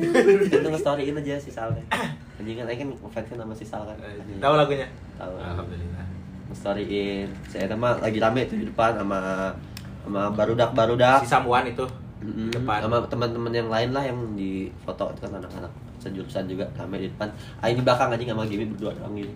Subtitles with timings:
[0.60, 1.70] Itu nge-storyin aja si Sal.
[2.40, 2.80] Anjing kan aing
[3.12, 3.96] kan kan sama si Sal kan.
[3.96, 4.40] Anjing.
[4.40, 4.88] Tahu lagunya?
[5.20, 5.32] Tahu.
[5.36, 6.06] Alhamdulillah.
[6.50, 7.28] Nge-storyin.
[7.48, 9.52] Saya mah lagi rame tuh di depan sama
[10.02, 11.22] sama barudak-barudak.
[11.24, 11.84] Si Samuan itu
[12.20, 12.52] Mm-mm.
[12.52, 12.84] di depan.
[12.84, 17.08] sama teman-teman yang lain lah yang di foto itu kan anak-anak sejurusan juga rame di
[17.08, 17.28] depan
[17.64, 19.32] Aing di belakang aja sama Gimi berdua doang gini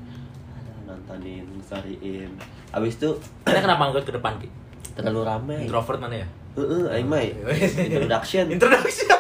[0.85, 2.29] nontonin storyin
[2.73, 3.09] habis itu
[3.49, 4.49] Kita kenapa ngikut ke depan Ki?
[4.95, 6.29] terlalu rame Introvert mana ya?
[6.55, 8.45] Heeh, mah introduction Introduction.
[8.53, 9.14] Introduction.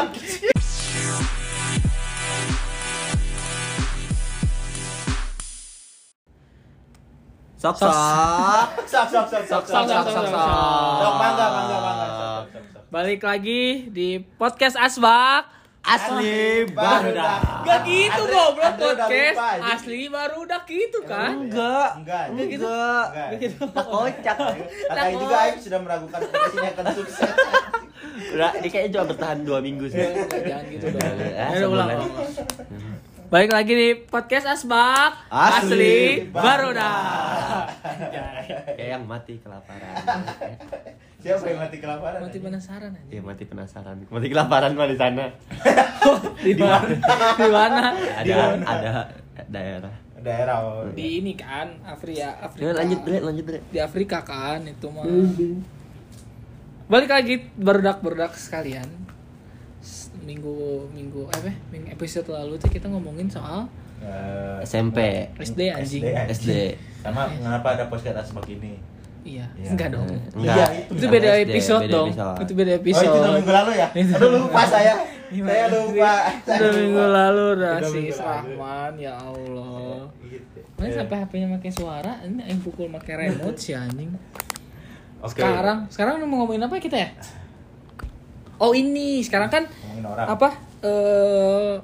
[0.00, 0.08] Sok
[7.76, 7.92] sok
[8.88, 10.40] Sok sok sok sok Sok, sok, sok, sok, sok.
[10.96, 12.08] Sok mangga mangga mangga.
[12.08, 12.88] Sok, sok, sok, sok.
[12.88, 15.60] Balik lagi di podcast Asbak.
[15.80, 17.64] asli Barudak.
[17.64, 21.48] Gak gitu goblok podcast asli baru udah gitu kan.
[21.48, 22.24] enggak Enggak.
[22.32, 22.68] Enggak gitu.
[22.68, 23.40] enggak.
[23.40, 23.64] Gitu.
[23.64, 24.36] Tak kocak
[24.92, 27.32] Katanya juga Aing sudah meragukan podcast ini akan sukses.
[28.30, 31.16] Udah ini kayaknya cuma bertahan dua minggu sih Jangan gitu dong.
[31.20, 31.88] Ayo ulang.
[31.88, 31.88] sebulan.
[31.88, 32.10] ulang.
[33.30, 37.62] Balik lagi di podcast Asbak Asli baru dah.
[38.74, 39.94] kayak yang mati kelaparan
[41.20, 42.18] Siapa yang mati kelaparan?
[42.18, 43.06] Mati penasaran aja.
[43.06, 45.24] Iya mati penasaran mati kelaparan mah di sana
[46.46, 46.90] Di mana?
[47.36, 47.82] Di mana?
[48.16, 48.90] ada ada
[49.46, 50.56] daerah Daerah.
[50.60, 50.84] oh.
[50.90, 52.76] Di ini kan Afrika, Ya, Afrika.
[52.76, 53.58] lanjut lanjut Bre.
[53.64, 55.06] Di Afrika kan itu mah.
[56.90, 58.86] Balik lagi berdak-berdak sekalian.
[59.80, 61.48] S- Minggu minggu apa?
[61.70, 66.00] Minggu episode lalu tuh kita ngomongin soal Eh, SMP SD anjing.
[66.00, 66.32] SD, anjing.
[66.32, 66.50] SD.
[66.98, 68.80] Sama kenapa ada podcast asbak ini?
[69.20, 69.68] Iya, Iya.
[69.70, 70.08] enggak dong.
[70.32, 70.56] Enggak.
[70.56, 72.08] Iya, Itu beda SD, episode beda dong.
[72.08, 72.36] episode.
[72.40, 73.12] Itu beda Oh itu episode.
[73.14, 73.88] udah minggu lalu ya?
[73.92, 74.94] Aduh lupa saya.
[75.30, 76.12] Saya lupa.
[76.42, 77.74] Udah minggu lalu Udah.
[77.78, 80.00] Rahman ya Allah.
[80.22, 80.58] Gitu.
[80.74, 84.10] Mana Eh, sampai HP-nya pakai suara, ini yang pukul pakai remote si anjing.
[85.20, 85.36] Oke.
[85.36, 87.10] Sekarang, sekarang mau ngomongin apa kita ya?
[88.56, 89.64] Oh ini, sekarang kan
[90.18, 90.48] apa?
[90.80, 91.76] Eh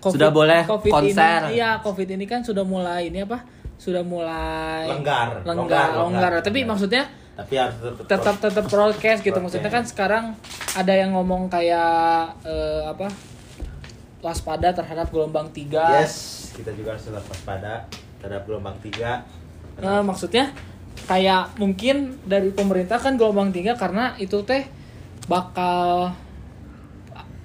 [0.00, 1.40] Sudah boleh COVID konser.
[1.46, 3.44] Ini, iya, COVID ini kan sudah mulai ini apa?
[3.76, 5.40] Sudah mulai Lenggar.
[5.40, 6.30] lenggar, Longgar, longgar.
[6.32, 6.44] longgar.
[6.44, 7.04] Tapi maksudnya
[7.36, 9.44] Tapi harus tetap tetap tetap broadcast gitu Broadcast.
[9.44, 10.24] maksudnya kan sekarang
[10.74, 13.08] ada yang ngomong kayak eh, apa
[14.20, 17.88] waspada terhadap gelombang tiga Yes, kita juga harus tetap waspada
[18.20, 19.24] terhadap gelombang tiga.
[19.80, 20.52] Nah, maksudnya
[21.10, 24.62] kayak mungkin dari pemerintah kan gelombang tiga karena itu teh
[25.26, 26.14] bakal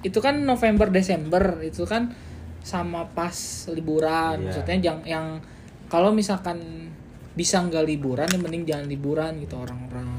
[0.06, 2.14] itu kan November Desember itu kan
[2.62, 3.34] sama pas
[3.74, 4.44] liburan Iya.
[4.46, 5.26] maksudnya yang yang
[5.90, 6.62] kalau misalkan
[7.34, 10.14] bisa nggak liburan ya mending jangan liburan gitu orang-orang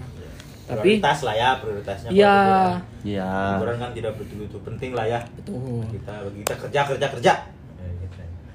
[0.68, 2.10] tapi prioritas lah ya prioritasnya.
[2.12, 2.36] kalau Iya.
[2.36, 2.76] liburan.
[3.08, 3.32] Iya.
[3.56, 5.20] Liburan kan tidak betul-betul penting lah ya.
[5.40, 7.34] betul Kita kita kerja kerja kerja.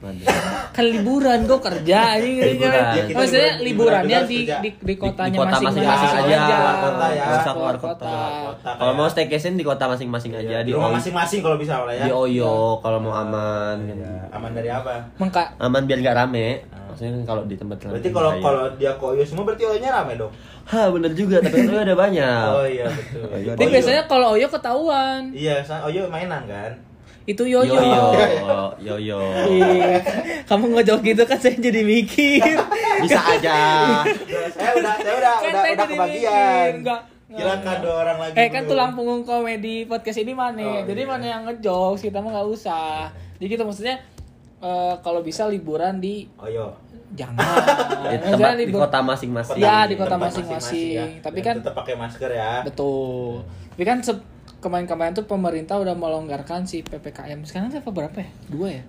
[0.02, 0.26] Gitu.
[0.72, 2.74] Kan liburan gue kerja ini Liburan.
[2.74, 6.38] Ya, kita maksudnya liburan- liburannya liburan di, di di kotanya Di kota masing-masing aja.
[6.42, 7.24] Keluar kota ya.
[7.46, 8.10] Keluar kota.
[8.42, 12.04] Kota Kalau mau staycation di kota masing-masing aja di rumah masing-masing kalau bisa lah ya.
[12.04, 13.94] Di Oyo kalau mau aman kan.
[13.94, 14.90] Iya, aman dari apa?
[15.16, 16.48] Mengka, Aman biar nggak rame.
[16.92, 20.12] Maksudnya kan kalau di tempat Berarti kalau kalau dia ke Oyo semua berarti Oyo-nya rame
[20.18, 20.32] dong.
[20.62, 22.46] Ha bener juga tapi kan Oyo ada banyak.
[22.52, 23.22] Oh iya betul.
[23.54, 26.72] Tapi biasanya kalau Oyo ketahuan Iya, Oyo mainan kan.
[27.24, 27.72] Itu Yoyo.
[27.72, 29.20] Yo yo yo yo.
[29.46, 29.98] Ih,
[30.42, 32.42] Kamu ngejawab gitu kan saya jadi mikir.
[33.00, 33.58] Bisa aja.
[34.50, 36.70] saya udah saya udah Kan udah saya udah kebagian.
[36.78, 37.00] enggak.
[37.32, 38.34] Silakan dua orang lagi.
[38.36, 40.60] Eh kan tulang punggung komedi podcast ini mana?
[40.60, 41.08] Oh, jadi iya.
[41.08, 43.08] mana yang ngejokes kita mah nggak usah.
[43.36, 43.96] Jadi gitu maksudnya
[44.58, 46.76] eh, kalau bisa liburan di Oyo.
[47.12, 47.38] jangan.
[48.12, 49.56] Di, tempat, di kota masing-masing.
[49.58, 51.20] Iya, di kota masing-masing.
[51.20, 52.60] Tapi Dan kan tetap pakai masker ya.
[52.62, 53.40] betul.
[53.70, 54.31] Tapi kan se-
[54.62, 57.42] kemarin-kemarin tuh pemerintah udah melonggarkan si PPKM.
[57.42, 58.30] Sekarang level berapa ya?
[58.46, 58.82] Dua ya?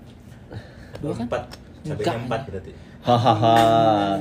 [1.01, 1.25] Dua kan?
[1.25, 1.43] Empat.
[1.83, 2.15] Enggak.
[2.29, 2.71] empat berarti.
[3.03, 4.15] Hahaha.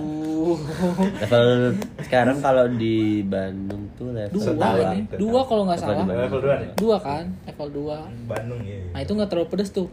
[1.22, 1.46] Level
[2.02, 5.06] sekarang kalau di Bandung tuh level dua ini.
[5.14, 6.02] Dua kalau nggak salah.
[6.02, 6.70] Level dua nih.
[6.74, 7.24] Dua kan?
[7.46, 7.98] Level dua.
[8.26, 8.82] Bandung ya.
[8.90, 9.86] Nah itu nggak terlalu pedes tuh.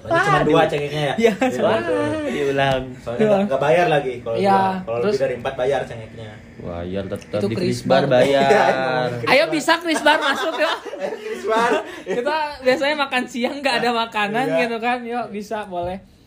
[0.00, 1.14] Soalnya cuma dua cengeknya ya.
[1.20, 1.78] Iya, Wah,
[2.26, 2.82] diulang.
[2.98, 4.82] Soalnya nggak- nggak bayar lagi kalau Iya, dua.
[4.82, 6.30] Kalau lebih dari empat bayar cengeknya.
[6.58, 8.18] Bayar tetap di Chris Krisbar Bar.
[8.18, 9.08] bayar.
[9.24, 10.72] Ayo bisa Chris Bar masuk ya.
[10.98, 11.70] Krisbar.
[12.02, 14.58] Kita biasanya makan siang nggak ada makanan Iya.
[14.60, 14.98] gitu kan.
[15.00, 16.17] Yuk bisa boleh.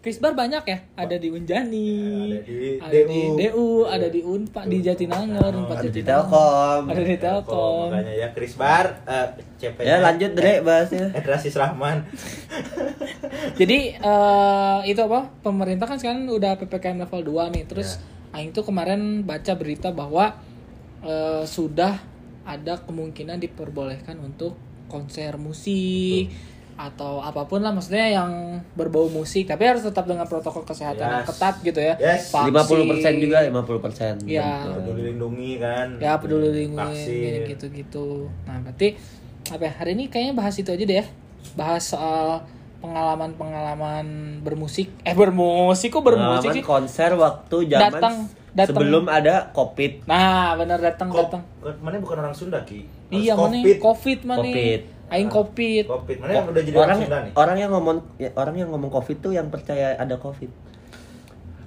[0.00, 0.78] Chris Bar banyak ya.
[0.96, 1.92] Ada di Unjani,
[2.32, 3.36] Ada di ada di DU.
[3.36, 6.00] DU, ada di Unpad, di Jatinangor, Unpad Ada di.
[6.00, 6.82] Telkom.
[6.88, 7.88] Ada di Telkom.
[7.92, 9.28] Makanya ya Krisbar eh
[9.60, 9.84] CP.
[9.84, 11.12] Ya lanjut Dre bahasnya.
[11.12, 12.08] Eh Rasis Rahman.
[13.60, 15.28] Jadi eh, itu apa?
[15.44, 17.64] Pemerintah kan sekarang udah PPKM level 2 nih.
[17.68, 18.00] Terus
[18.32, 20.32] aing tuh kemarin baca berita bahwa
[21.04, 22.00] eh, sudah
[22.48, 24.56] ada kemungkinan diperbolehkan untuk
[24.88, 26.32] konser musik
[26.80, 28.32] atau apa pun lah maksudnya yang
[28.72, 31.28] berbau musik tapi harus tetap dengan protokol kesehatan yang Yes.
[31.28, 31.94] ketat gitu ya.
[31.94, 32.32] Yes.
[32.32, 32.48] Vaksin.
[32.48, 34.14] 50% juga 50%.
[34.24, 34.64] Iya.
[34.64, 34.70] Gitu.
[34.80, 35.88] Peduli lindungi kan.
[35.98, 37.40] Ya peduli lindungi Vaksin.
[37.46, 38.08] gitu-gitu.
[38.44, 38.96] Nah, berarti
[39.46, 39.72] apa ya?
[39.74, 41.06] Hari ini kayaknya bahas itu aja deh ya.
[41.52, 42.48] Bahas soal
[42.80, 44.06] pengalaman-pengalaman
[44.40, 44.88] bermusik.
[45.02, 46.64] Eh bermusik kok bermusik Pengalaman sih?
[46.64, 48.18] konser waktu zaman Datang-
[48.50, 48.68] datang.
[48.72, 51.42] sebelum ada covid Nah, benar datang Kok- datang.
[51.78, 52.88] Mana bukan orang Sunda ki?
[53.10, 53.76] Iya, mana Covid.
[53.78, 54.42] covid mana?
[55.10, 55.84] Aing covid.
[55.90, 56.16] Covid.
[56.22, 57.32] Mana yang udah jadi orang, Sunda nih?
[57.34, 60.50] orang yang ngomong ya, orang yang ngomong covid tuh yang percaya ada covid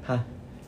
[0.07, 0.23] hah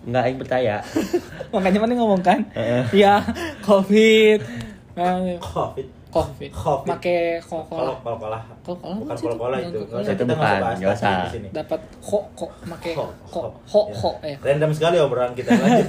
[0.06, 0.76] nggak yang percaya
[1.56, 2.46] Makanya mana ngomong kan?
[2.92, 3.24] Iya,
[3.64, 4.44] covid.
[4.96, 5.88] Covid.
[6.16, 6.52] Covid.
[6.56, 6.88] Covid.
[6.88, 8.42] Make kok Kalau kalau kalah.
[8.64, 9.82] Kol-kola Bukan sih itu?
[9.84, 11.12] Kalau Itu kita nggak bukan, bahas usah.
[11.28, 11.48] di sini.
[11.52, 13.82] dapat kok kok make Ho, kok ho.
[13.92, 14.38] ho Ya.
[14.40, 15.88] Random sekali obrolan kita lanjut.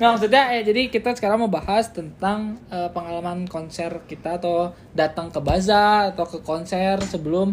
[0.00, 5.28] Nggak maksudnya eh jadi kita sekarang mau bahas tentang eh, pengalaman konser kita atau datang
[5.28, 7.52] ke baza atau ke konser sebelum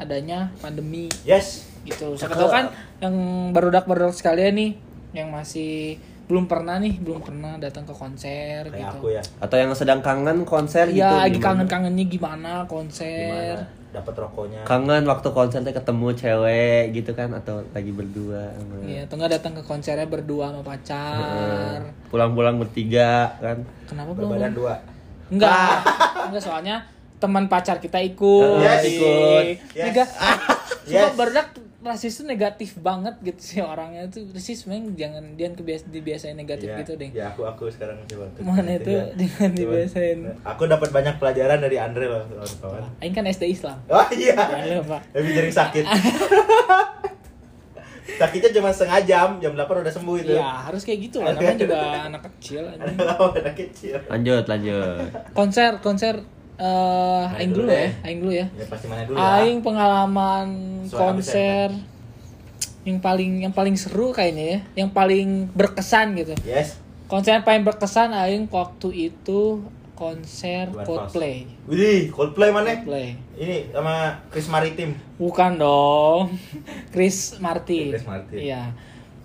[0.00, 1.68] adanya pandemi yes.
[1.84, 2.16] gitu.
[2.16, 2.72] Siapa tahu kan
[3.04, 3.14] yang
[3.52, 4.70] barudak-barudak sekalian nih
[5.12, 8.96] yang masih belum pernah nih, belum pernah datang ke konser Kayak gitu.
[8.98, 9.22] aku ya.
[9.40, 11.46] atau yang sedang kangen konser gitu Iya, lagi gimana?
[11.64, 13.56] kangen-kangennya gimana konser.
[13.56, 13.64] Gimana?
[13.88, 14.60] Dapat rokoknya.
[14.62, 18.52] kangen waktu konser teh ketemu cewek gitu kan atau lagi berdua
[18.84, 21.16] Iya, atau nggak datang ke konsernya berdua sama pacar.
[21.16, 21.80] Heeh.
[22.06, 24.28] pulang-pulang bertiga kan Kenapa belum?
[24.30, 24.74] Berbadan dua.
[25.28, 25.80] Enggak.
[26.24, 26.76] Enggak soalnya
[27.16, 28.60] teman pacar kita ikut.
[28.60, 28.84] Yes.
[28.86, 29.44] ikut.
[29.72, 29.84] Yes.
[29.88, 30.04] Nega,
[30.84, 31.04] Yes.
[31.04, 31.46] Sumpah berdak
[31.78, 36.66] rasis itu negatif banget gitu sih orangnya itu rasis memang jangan jangan kebiasa dibiasain negatif
[36.66, 37.10] Iya, gitu deh.
[37.12, 38.26] Ya aku aku sekarang coba.
[38.40, 39.06] Mana itu Ya.
[39.20, 39.58] jangan Coba.
[39.62, 40.18] dibiasain.
[40.42, 42.82] Aku dapat banyak pelajaran dari Andre loh kawan-kawan.
[42.98, 43.78] Aing kan SD Islam.
[43.86, 44.34] Oh iya.
[44.34, 44.98] Jangan lupa.
[45.14, 45.84] Lebih sering sakit.
[48.18, 50.34] Sakitnya cuma setengah jam, jam 8 udah sembuh itu.
[50.34, 51.38] Iya, harus kayak gitu lah.
[51.38, 52.62] Namanya juga anak kecil.
[52.66, 53.94] Anak kecil.
[54.08, 56.14] lanjut lanjut Konser, konser
[56.58, 57.90] eh aing dulu dulu ya, deh.
[58.02, 58.46] aing dulu ya.
[58.58, 59.22] Ya pasti mana dulu ya.
[59.38, 60.46] Aing pengalaman
[60.90, 61.68] Soal konser
[62.82, 66.34] yang paling yang paling seru kayaknya ya, yang paling berkesan gitu.
[66.42, 66.82] Yes.
[67.06, 69.62] Konser yang paling berkesan aing waktu itu
[69.98, 71.38] konser Bulan Coldplay.
[71.66, 72.70] Widih, Coldplay mana?
[72.78, 73.18] Coldplay.
[73.34, 74.94] Ini sama Chris Maritim.
[75.18, 76.38] Bukan dong.
[76.94, 77.98] Chris Martin.
[77.98, 78.38] Chris Martin.
[78.38, 78.62] Iya.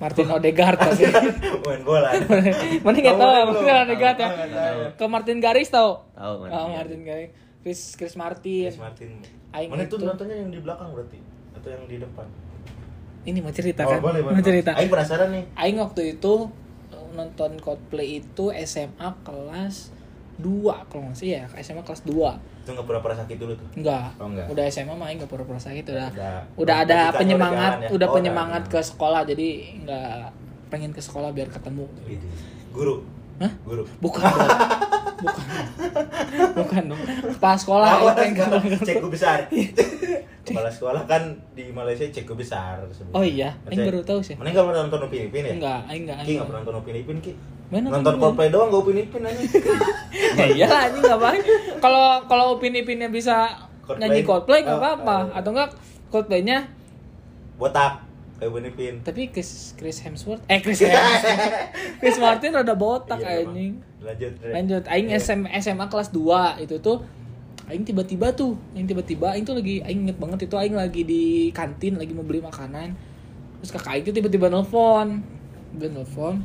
[0.04, 1.04] Martin Odegaard tapi.
[1.64, 2.12] Main bola.
[2.84, 3.76] Mana nggak Tahu tahu Martin?
[3.80, 4.28] Odegaard ya.
[4.28, 4.80] Tahu, tahu.
[4.94, 7.30] Ke Martin Garis tahu kan Oh, Martin Garis.
[7.64, 8.68] Chris Chris Martin.
[8.68, 9.10] Chris Martin.
[9.52, 11.20] Aing Mana itu itu- nontonnya yang di belakang berarti?
[11.54, 12.28] Atau yang di depan?
[13.24, 14.00] Ini mau cerita Oh, kan?
[14.04, 14.36] boleh, boleh.
[14.36, 14.76] Mau cerita.
[14.76, 15.44] Aing penasaran nih.
[15.56, 16.52] Aing waktu itu
[17.14, 19.94] nonton Coldplay itu SMA kelas
[20.36, 20.46] 2
[20.88, 22.14] kalau nggak sih ya SMA kelas 2
[22.64, 23.68] Itu nggak pura-pura sakit dulu tuh.
[23.76, 24.48] enggak Oh, enggak.
[24.48, 27.88] udah SMA mah Aing nggak pura-pura sakit udah Udah- udah ada penyemangat ya?
[27.92, 28.72] udah Oh, penyemangat udah.
[28.72, 29.48] ke sekolah jadi
[29.80, 30.18] nggak
[30.68, 32.32] pengen ke sekolah biar ketemu Widih.
[32.72, 33.06] Guru.
[33.36, 33.52] Hah?
[33.62, 33.84] Guru.
[34.00, 34.26] bukan
[35.20, 35.46] bukan
[36.54, 37.02] bukan dong
[37.32, 38.62] kepala sekolah Oh, pengen sekolah.
[38.82, 39.38] Cekku besar.
[40.44, 42.76] Kepala sekolah kan di Malaysia cekku besar.
[42.90, 43.16] sebenarnya.
[43.16, 44.36] Oh iya, Aing baru tahu sih.
[44.36, 45.54] Mana nggak pernah nonton Upin Ipin ya?
[45.56, 47.32] enggak Aing enggak Ki Aing nggak pernah nonton Upin Ipin Ki.
[47.74, 49.42] Mana Nonton Coldplay doang nggak Upin Ipin aja.
[50.38, 51.42] ya iyalah anjing ngapain
[51.80, 53.50] kalau kalau Upin Ipinnya bisa
[53.82, 54.06] Coldplay.
[54.06, 55.36] nyanyi Coldplay nggak Oh, apa-apa oh.
[55.36, 55.70] atau enggak
[56.08, 56.58] Coldplaynya
[57.56, 58.06] Botak
[58.36, 58.94] kayak Upin Ipin.
[59.02, 61.26] tapi Chris Chris Hemsworth eh Chris Hemsworth
[62.00, 63.82] Chris Martin rada botak Iya, anjing.
[64.00, 64.32] Lanjut.
[64.44, 65.18] Lanjut aing Iya.
[65.18, 67.02] SM, SMA kelas 2 itu tuh
[67.64, 71.24] aing tiba-tiba tuh aing tiba-tiba aing tuh lagi aing inget banget itu aing lagi di
[71.50, 72.92] kantin lagi mau beli makanan
[73.58, 75.24] terus kakak aing tuh tiba-tiba nelfon
[75.74, 76.44] dia nelfon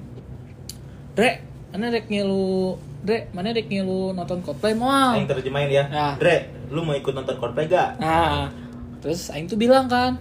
[1.19, 1.43] Dre
[1.75, 5.85] mana rek ngilu Dre mana rek ngilu nonton Coldplay mau Aing terjemahin ya.
[5.91, 6.15] Nah.
[6.15, 7.99] Dre, lu mau ikut nonton Coldplay gak?
[7.99, 8.55] Nah,
[9.02, 10.14] terus Aing tuh bilang kan,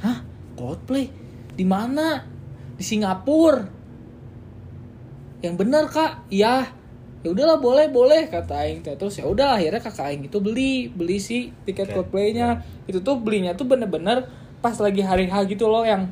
[0.00, 0.24] hah
[0.56, 1.12] Coldplay
[1.52, 2.24] di mana?
[2.80, 3.68] Di Singapura.
[5.44, 6.72] Yang benar kak, iya.
[7.20, 11.20] Ya udahlah boleh boleh kata Aing terus ya udah akhirnya kakak Aing itu beli beli
[11.20, 14.24] si tiket Tiket, Coldplaynya itu tuh belinya tuh bener-bener
[14.64, 16.08] pas lagi hari H gitu loh yang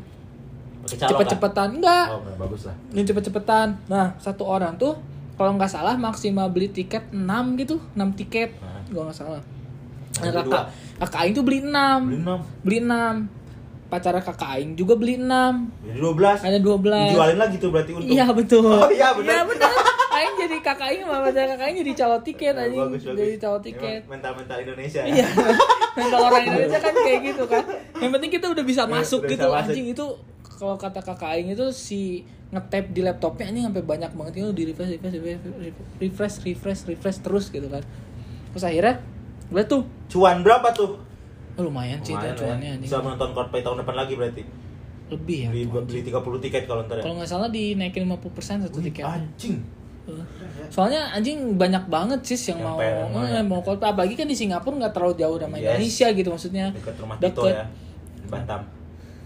[0.88, 2.14] Cepet-cepetan enggak Kak?
[2.14, 2.74] Oh, bagus lah.
[2.90, 4.94] yang cepet-cepetan nah satu orang tuh
[5.34, 7.20] kalau nggak salah maksimal beli tiket 6
[7.56, 8.80] gitu 6 tiket Nah.
[8.88, 9.42] gua nggak salah
[10.16, 10.64] nah, kakak
[10.98, 12.40] kakak Aing tuh beli 6 Beli enam.
[12.62, 13.44] beli 6
[13.86, 15.26] pacar kakak Aing juga beli 6
[15.84, 16.42] Jadi 12.
[16.42, 18.08] ada 12 Dijualin lagi tuh berarti untung.
[18.08, 19.42] iya betul Oh, iya, benar.
[19.44, 19.70] benar
[20.08, 23.02] Aing jadi kakak Aing sama pacar kakak Aing jadi calo tiket bagus.
[23.04, 25.12] jadi calo tiket Mental-mental Indonesia ya.
[25.12, 25.26] Iya,
[25.94, 27.64] mental orang Indonesia kan kayak gitu kan.
[27.96, 29.68] Yang penting kita udah bisa Iya, masuk udah gitu bisa masuk.
[29.68, 30.06] anjing itu
[30.56, 34.62] kalau kata kakak Aing itu si ngetap di laptopnya anjing sampai banyak banget itu di
[34.64, 37.82] refresh refresh refresh refresh refresh refresh terus gitu kan.
[38.50, 38.94] Terus akhirnya
[39.46, 40.96] gue tuh Cuan berapa tuh?
[41.56, 42.76] oh, lumayan sih Lumayan cuannya ya.
[42.78, 44.42] Bisa menonton Coldplay tahun depan lagi berarti.
[45.06, 45.48] Lebih ya.
[45.48, 46.04] Beli, anjing.
[46.04, 47.02] 30 tiket kalau ntar ya.
[47.02, 49.04] Kalau nggak salah dinaikin 50% satu Wih, tiket.
[49.04, 49.56] Anjing.
[50.68, 53.42] Soalnya anjing banyak banget sih yang, Yang mau eh, ya.
[53.42, 55.64] mau Coldplay apalagi kan di Singapura nggak terlalu jauh sama Yes.
[55.66, 56.66] Indonesia gitu maksudnya.
[56.70, 57.52] Dekat rumah Tito Deket.
[57.52, 57.64] ya.
[58.16, 58.60] Di Batam.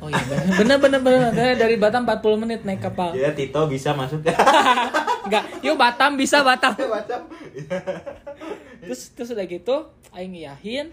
[0.01, 0.23] Oh iya
[0.57, 3.13] bener bener bener bener dari Batam 40 menit naik kapal.
[3.13, 4.25] Jadi Tito bisa masuk.
[5.27, 6.73] Enggak, yuk Batam bisa Batam.
[6.97, 7.29] Batam.
[8.81, 9.77] terus terus udah gitu
[10.11, 10.91] aing iyahin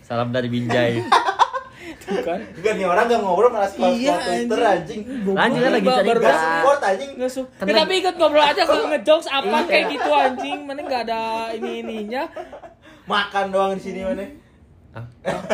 [0.00, 1.00] Salam dari Binjai.
[1.96, 5.00] tuh kan Enggak nih orang gak ngobrol malah scroll Iya, Twitter anjing.
[5.02, 5.32] anjing.
[5.32, 6.18] Lanjut kan lagi cerita.
[6.20, 7.10] Gak support anjing.
[7.16, 10.80] nggak su Kan Ya, tapi ikut ngobrol aja kalau ngejokes apa kayak gitu anjing mana
[10.82, 11.20] nggak ada
[11.52, 12.22] ini ininya
[13.06, 14.26] Makan doang di sini mana?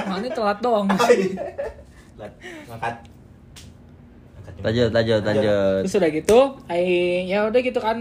[0.06, 1.10] Mana telat Ngangkat.
[2.72, 2.96] Angkat.
[4.52, 4.68] Jempol.
[4.68, 5.80] Lanjut, lanjut, lanjut.
[5.82, 6.38] terus udah gitu
[6.70, 7.98] aing ya udah gitu kan.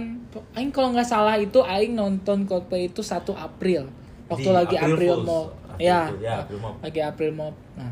[0.54, 3.90] Aing kalau nggak salah itu aing nonton Coldplay itu 1 April.
[4.30, 6.74] Waktu Di lagi April April mau April ya, ya, April Mop.
[6.86, 7.92] lagi April mau nah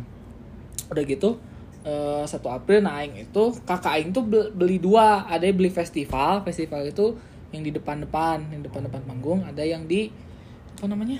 [0.89, 1.29] udah gitu
[1.81, 5.25] 1 April nah aing itu kakak aing tuh bel- beli dua.
[5.25, 7.17] Ada yang beli festival festival itu
[7.49, 9.41] yang di depan-depan yang depan-depan panggung.
[9.41, 10.13] Ada yang di
[10.77, 11.17] apa namanya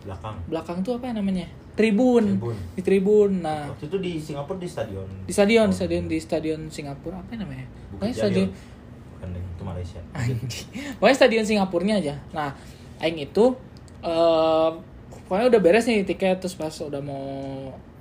[0.00, 0.36] Belakang.
[0.46, 2.56] belakang tuh apa namanya tribun, Tribun.
[2.72, 5.06] di tribun nah Waktu itu di Singapura di stadion.
[5.24, 8.48] di stadion di stadion di stadion Singapura apa namanya Bukit Pokoknya stadion.
[9.12, 10.00] Bukan itu Malaysia.
[10.96, 12.50] pokoknya stadion Singapurnya aja nah
[12.98, 13.44] aing itu
[14.00, 14.70] eh
[15.22, 17.24] pokoknya udah beres nih tiket terus pas udah mau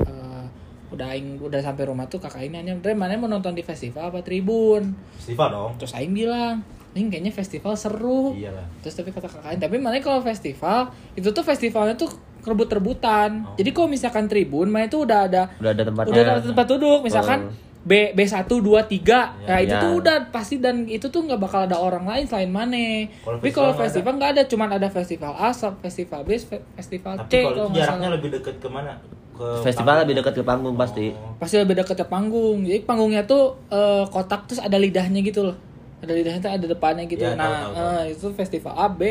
[0.01, 0.43] eh,
[0.89, 4.09] udah aing udah sampai rumah tuh kakak ini nanya Dre mana mau nonton di festival
[4.09, 5.71] apa tribun Festival dong.
[5.77, 8.65] terus aing bilang ini kayaknya festival seru Iyalah.
[8.79, 12.09] terus tapi kata kakak Aing, tapi mana kalau festival itu tuh festivalnya tuh
[12.41, 13.55] rebut-rebutan Oh.
[13.55, 16.11] jadi kalau misalkan tribun mana itu udah ada Udah ada tempatnya.
[16.11, 17.67] udah ada tempat duduk misalkan Oh.
[17.79, 19.79] B B 1 2 3 nah itu Ya.
[19.79, 23.49] tuh udah pasti dan itu tuh nggak bakal ada orang lain selain Mane Kalau tapi
[23.49, 27.33] kalau festival nggak nggak ada cuman ada festival A festival B fe- festival Tapi C
[27.39, 28.93] kalau kalau jaraknya salah lebih deket ke mana?
[29.31, 30.03] Ke Festival panggung.
[30.03, 31.05] lebih dekat ke panggung pasti.
[31.09, 31.31] Oh.
[31.39, 35.55] pasti lebih dekat ke panggung jadi panggungnya tuh eh, kotak terus ada lidahnya gitu loh
[35.99, 37.87] ada lidahnya tuh ada depannya gitu Ya, tahu, nah tahu, tahu.
[37.91, 39.01] eh, itu festival A B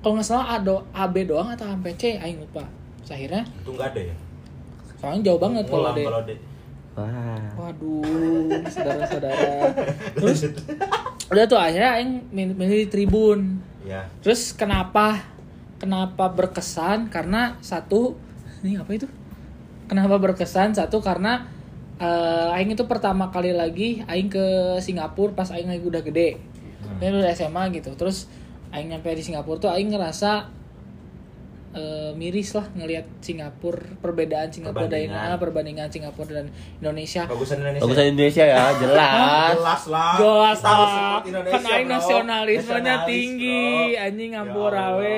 [0.00, 2.62] kalau nggak salah A do A B doang atau sampai C aing lupa
[3.00, 4.16] Terus akhirnya Itu enggak ada ya?
[4.96, 5.92] soalnya jauh banget kalau
[6.24, 6.32] D.
[6.96, 7.36] Wah.
[7.60, 9.68] Waduh, saudara-saudara.
[10.16, 10.48] Terus
[11.28, 13.60] udah tuh akhirnya aing milih di tribun.
[13.84, 14.08] Ya.
[14.24, 15.20] Terus kenapa
[15.76, 17.12] kenapa berkesan?
[17.12, 18.16] Karena satu
[18.64, 19.04] ini apa itu?
[19.84, 20.72] Kenapa berkesan?
[20.72, 21.44] Satu karena
[22.00, 26.40] eh, aing itu pertama kali lagi aing ke Singapura pas aing lagi udah gede.
[27.00, 27.92] Aing udah SMA gitu.
[27.94, 28.30] Terus
[28.72, 30.55] aing nyampe di Singapura tuh aing ngerasa
[31.76, 35.28] eh, miris lah ngelihat Singapura perbedaan Singapura dan Perbandingan.
[35.28, 36.46] ah, perbandingan Singapura dan
[36.80, 37.28] Indonesia.
[37.28, 37.82] Bagusan Indonesia.
[37.84, 39.52] Bagusan Indonesia ya, jelas.
[39.54, 40.14] Jelas lah.
[40.16, 41.20] Jelas lah.
[41.20, 41.32] Kan
[41.84, 41.84] bro.
[41.86, 44.04] nasionalismenya Nasionalis, tinggi, bro.
[44.08, 44.96] anjing Ya ngambur Allah.
[44.96, 45.16] awe.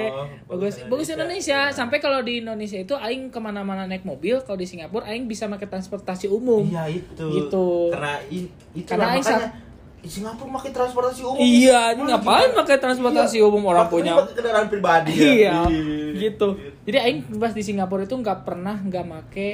[0.50, 1.14] Bagus Bagus Indonesia.
[1.14, 1.60] Indonesia.
[1.70, 5.46] Sampai kalau di Indonesia itu aing ke mana-mana naik mobil, kalau di Singapura aing bisa
[5.46, 6.66] pakai transportasi umum.
[6.66, 7.26] Iya itu.
[7.30, 7.66] Gitu.
[7.94, 8.50] Karena itu
[8.84, 9.67] Karena aing makanya
[10.08, 11.36] di Singapura pakai transportasi umum.
[11.36, 15.68] Iya, ini ngapain pakai transportasi umum orang Pakai- punya pakai kendaraan pribadi ya.
[15.68, 16.48] Iya, gitu.
[16.88, 19.48] Jadi aing pas di Singapura itu nggak pernah nggak make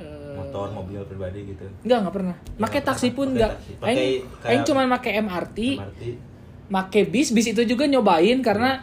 [0.00, 1.68] eh, Motor, mobil pribadi gitu.
[1.84, 2.36] Nggak, nggak pernah.
[2.56, 3.52] Make Nggak taksi pun Pakai nggak.
[3.76, 6.02] Pakai Aing, aing cuma make MRT, MRT.
[6.66, 8.80] make bis, bis itu juga nyobain karena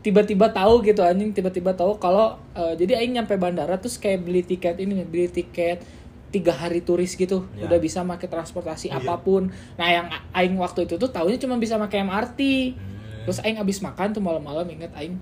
[0.00, 4.40] tiba-tiba tahu gitu anjing, tiba-tiba tahu kalau eh, jadi aing nyampe bandara terus kayak beli
[4.40, 5.84] tiket ini beli tiket
[6.28, 7.64] tiga hari turis gitu Ya.
[7.64, 8.98] udah bisa make transportasi Iya.
[8.98, 13.24] apa pun nah yang aing waktu itu tuh tahunya cuma bisa make MRT Hmm.
[13.24, 15.16] terus aing abis makan tuh malam-malam inget aing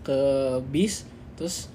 [0.00, 0.18] ke
[0.66, 1.04] bis
[1.34, 1.68] terus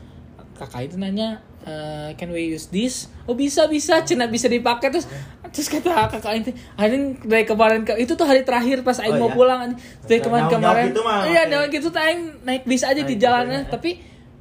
[0.54, 5.10] kakak itu nanya eh, can we use this oh bisa bisa cina bisa dipakai terus
[5.50, 9.16] terus kata kakak aing teh, anjing dari kemarin ke itu tuh hari terakhir pas aing
[9.16, 9.36] Oh, mau iya?
[9.36, 9.60] pulang
[10.04, 13.60] dari kemarin kemarin gitu iya dengan gitu tuh aing naik bis aja di Naik jalannya
[13.60, 13.74] bis aja.
[13.74, 13.90] tapi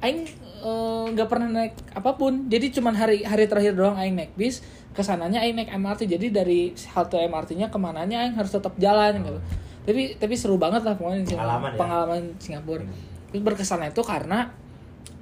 [0.01, 0.19] aing
[0.63, 2.47] eh, nggak pernah naik apa pun.
[2.47, 4.63] Jadi cuman hari hari terakhir doang aing naik bis
[4.95, 9.19] ke sananya aing naik MRT jadi dari halte MRT-nya ke mananya aing harus tetap jalan
[9.19, 9.39] gitu.
[9.83, 11.43] Tapi tapi seru banget lah pokoknya Singapura.
[11.43, 11.77] Pengalaman ya?
[11.77, 12.83] pengalaman Singapura.
[13.29, 14.39] Terus berkesan itu karena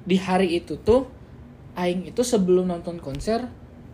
[0.06, 1.10] di hari itu tuh
[1.74, 3.42] aing itu sebelum nonton konser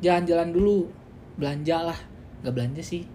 [0.04, 0.92] jalan-jalan dulu.
[1.40, 1.98] Belanja lah.
[2.44, 3.08] Nggak belanja sih.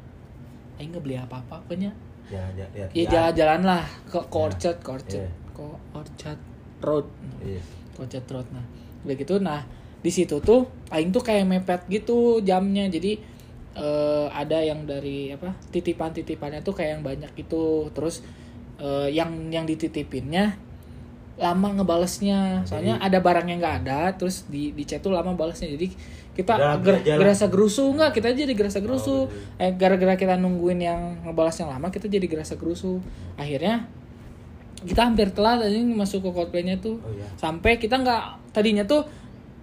[0.81, 1.93] Aing nggak beli apa-apa pokoknya.
[2.31, 3.85] Ya, ya, ya, ya jalan-jalan lah.
[4.09, 4.43] Ke ke Ya.
[4.47, 5.31] Orchard ke Orchard Iya.
[5.53, 6.41] ke Orchard
[6.81, 7.07] Road.
[7.43, 7.61] Iya.
[7.99, 8.65] Orchard Road nah.
[9.03, 9.61] Udah gitu nah
[10.03, 12.87] di situ tuh aing tuh kayak mepet gitu jamnya.
[12.91, 13.19] Jadi
[13.73, 17.89] eh, ada yang dari apa titipan-titipannya tuh kayak yang banyak gitu.
[17.95, 18.21] Terus
[18.79, 20.59] eh, yang yang dititipinnya
[21.37, 22.61] lama ngebalesnya.
[22.67, 25.71] Soalnya ada barang yang nggak ada terus di di chat tuh lama balesnya.
[25.73, 25.89] Jadi
[26.33, 28.11] kita Udah, ger- gerasa gerusu nggak?
[28.17, 29.29] Kita jadi gerasa gerusu.
[29.29, 29.77] Oh, eh iya.
[29.77, 33.01] gara-gara kita nungguin yang ngebalas yang lama kita jadi gerasa gerusu.
[33.37, 33.85] Akhirnya
[34.83, 37.25] kita hampir telat aja masuk ke Coldplay-nya tuh Oh, iya.
[37.35, 38.21] sampai kita nggak
[38.51, 39.03] tadinya tuh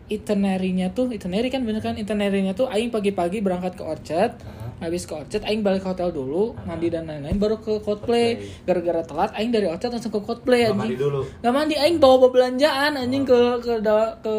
[0.09, 4.33] itinerary-nya tuh itinerary kan bener kan itinerary-nya tuh aing pagi-pagi berangkat ke Orchard
[4.81, 8.35] habis ke Orchard aing balik ke hotel dulu mandi dan lain-lain baru ke Coldplay
[8.65, 11.21] gara-gara telat aing dari Orchard langsung ke Coldplay Nggak anjing mandi dulu.
[11.39, 14.35] Gak mandi aing bawa bawa belanjaan anjing ke ke da- ke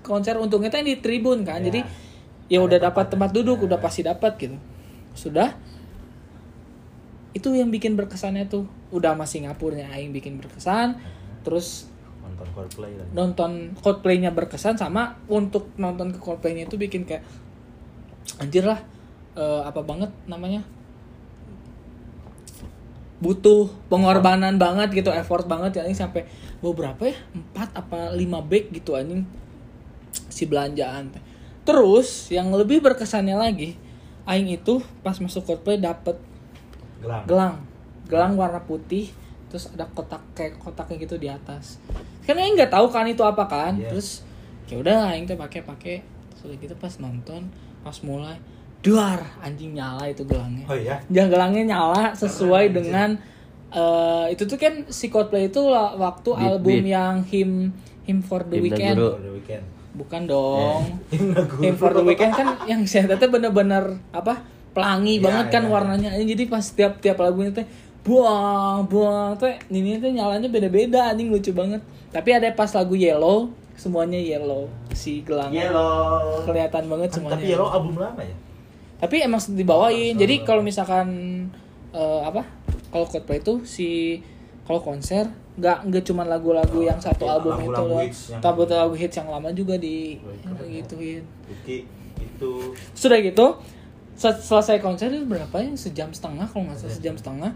[0.00, 1.58] konser untungnya tadi di tribun kan.
[1.58, 1.72] Ya.
[1.72, 1.80] Jadi
[2.46, 4.54] ya udah dapat tempat duduk, udah pasti dapat gitu.
[5.10, 5.56] Sudah
[7.36, 8.64] itu yang bikin berkesannya tuh.
[8.88, 10.96] Udah sama Singapurnya aing bikin berkesan.
[11.44, 11.92] Terus
[12.24, 13.10] nonton Coldplay lagi.
[13.12, 17.22] nonton Coldplay-nya berkesan sama untuk nonton ke Coldplay-nya itu bikin kayak
[18.40, 18.80] anjir lah
[19.36, 20.64] eh, apa banget namanya?
[23.20, 25.80] Butuh pengorbanan banget gitu effort banget.
[25.80, 26.24] Ya ini sampai
[26.64, 27.16] mau berapa ya?
[27.36, 29.28] Empat apa lima bag gitu anjing
[30.28, 31.12] si belanjaan
[31.66, 33.74] terus yang lebih berkesannya lagi
[34.28, 36.14] aing itu pas masuk Coldplay dapet
[37.06, 37.24] gelang.
[37.30, 37.54] Gelang.
[38.10, 39.14] Gelang warna putih
[39.46, 41.78] terus ada kotak kayak kotaknya gitu di atas.
[42.26, 43.78] Kan aing nggak tahu kan itu apa kan?
[43.78, 43.94] Iya.
[43.94, 44.26] terus
[44.66, 46.02] ya udah aing teh pakai pakai.
[46.34, 47.46] Terus udah gitu pas nonton
[47.86, 48.42] pas mulai
[48.82, 50.66] duar anjing nyala itu gelangnya.
[50.66, 50.98] Oh iya?
[51.06, 53.08] Yang gelangnya nyala sesuai Keren, dengan
[53.70, 56.90] eh, itu tuh kan si Coldplay itu waktu Beat, album beat.
[56.90, 57.50] yang him
[58.06, 59.64] him for the Him weekend the weekend
[59.96, 60.82] bukan dong.
[61.08, 61.62] Guru.
[61.64, 64.44] him for the weekend kan yang saya teh bener-bener apa
[64.76, 66.10] pelangi Iya, banget kan iya, warnanya.
[66.14, 67.64] Jadi pas tiap tiap lagunya teh
[68.04, 71.80] buang buang teh ini teh nyalanya beda-beda anjing lucu banget.
[72.12, 75.48] Tapi ada pas lagu yellow semuanya yellow si gelang.
[75.50, 76.44] Yellow.
[76.44, 77.68] kelihatan banget Kan, semuanya tapi Yellow.
[77.68, 78.36] album lama ya?
[78.96, 81.08] Tapi emang dibawain Oh, jadi kalau misalkan
[81.90, 82.44] eh, apa
[82.88, 84.20] kalau Coldplay itu si
[84.62, 88.40] kalau konser nggak nggak cuma lagu-lagu yang satu Iya, album itu lagu-lagu loh hits yang-
[88.40, 90.80] tapi lagu hits yang lama juga di Oh, ya.
[90.80, 91.24] gituin.
[92.16, 92.52] Itu.
[92.92, 93.56] Sudah gitu
[94.16, 95.72] selesai konser itu berapa ya?
[95.76, 97.52] Sejam setengah kalau nggak salah sejam setengah.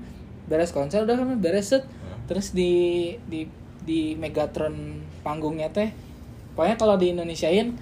[0.46, 1.84] Beres konser udah kan beres set.
[2.28, 3.48] Terus di di
[3.80, 5.90] di Megatron panggungnya teh
[6.54, 7.72] pokoknya kalau di Indonesiain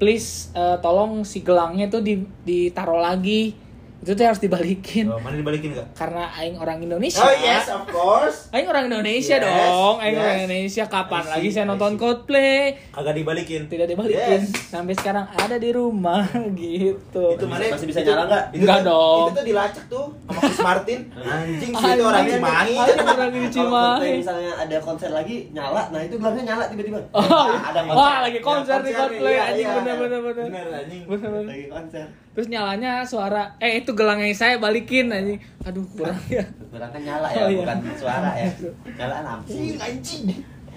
[0.00, 3.52] please eh, tolong si gelangnya tuh di ditaruh lagi
[4.00, 7.84] itu tuh harus dibalikin oh, mana dibalikin nggak karena aing orang Indonesia oh yes of
[7.86, 10.20] course Aing orang Indonesia Yes, dong, Aing yes.
[10.20, 10.84] orang Indonesia.
[10.86, 11.94] Kapan see, lagi saya nonton.
[11.94, 12.74] Coldplay?
[12.90, 14.40] kagak dibalikin Tidak dibalikin.
[14.40, 14.50] Yes.
[14.66, 17.24] Sampai sekarang ada di rumah gitu.
[17.30, 18.44] itu mana Masih bisa nyala nggak?
[18.50, 19.22] itu Enggak dong.
[19.22, 23.50] itu tuh dilacak tuh sama Chris Martin anjing sih itu orang Cimahi orang di Kalau
[23.52, 23.70] Cimahi.
[23.70, 26.98] Coldplay misalnya ada konser lagi nyala, nah itu gelangnya nyala tiba-tiba.
[27.12, 27.96] Oh, Nah, ada konser.
[27.96, 29.76] wah lagi konser di konser, Coldplay iya, anjing iya.
[29.76, 30.44] bener bener bener.
[30.44, 31.46] bener anjing Bener bener.
[31.46, 32.06] Lagi konser.
[32.30, 35.40] Terus nyalanya suara eh itu gelang yang saya balikin anjing.
[35.66, 36.46] Aduh kurang ya.
[36.70, 37.58] Kurang kan nyala ya, Oh, iya.
[37.58, 38.48] bukan suara ya.
[38.96, 39.50] Nyala lampu.
[39.50, 40.24] anjing anjing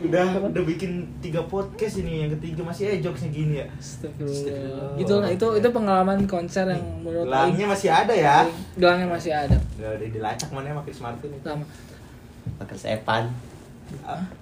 [0.04, 4.98] udah udah bikin tiga podcast ini yang ketiga masih aja jokesnya gini ya Astagfirullah.
[5.00, 8.44] Gitu lah itu itu pengalaman konser yang menurut gelangnya masih ada ya
[8.76, 9.56] gelangnya masih ada.
[9.80, 11.64] udah udah dilacak mana sama Chris Martin itu Sama
[12.60, 13.24] Pakai sepan.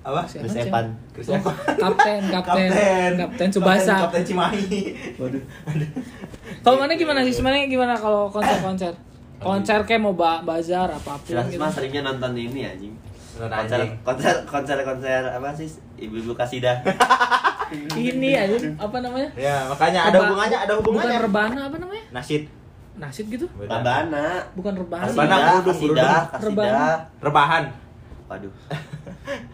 [0.02, 0.56] Apa Chris?
[0.58, 0.86] Evan.
[1.12, 1.56] Chris Oh, Evan.
[1.84, 2.70] Kapten, kapten,
[3.16, 3.96] kapten Subasa.
[4.02, 4.96] Kapten Cimahi.
[5.16, 5.44] Waduh.
[6.60, 8.94] Kalau mana gimana sih sebenarnya gimana kalau konser-konser?
[9.38, 11.58] Konser kayak mau ba bazar apa pun Jelas gitu.
[11.58, 12.94] mah seringnya nonton ini anjing.
[13.34, 15.66] Konser, konser, konser, konser apa sih?
[15.98, 16.78] Ibu-ibu kasidah.
[17.96, 19.32] Ini aja apa namanya?
[19.34, 21.20] Ya, makanya ada Reba- hubungannya, ada Bukan hubungannya.
[21.24, 22.04] rebana apa namanya?
[22.12, 22.44] Nasid.
[22.94, 23.48] Nasid gitu?
[23.56, 23.80] Beda.
[23.80, 24.44] Rabana.
[24.54, 25.08] Bukan rebana.
[25.08, 25.36] Rebana.
[25.64, 26.68] Kasidah, kasidah, Rebana.
[26.68, 26.96] kasidah.
[27.24, 27.64] Rebahan.
[28.28, 28.52] Waduh.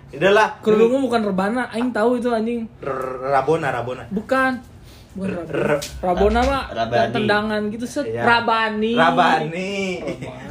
[0.07, 0.63] Udahlah.
[0.63, 2.63] Kerudungnya bukan rebana, aing tahu itu anjing.
[2.79, 4.07] R- Rabona, Rabona.
[4.07, 4.76] Bukan.
[5.17, 5.81] Bukan Rabona.
[5.97, 7.09] Rabona mah Rabani.
[7.09, 8.05] tendangan gitu set.
[8.05, 8.21] Iya.
[8.21, 8.93] Rabani.
[8.93, 9.73] Rabani.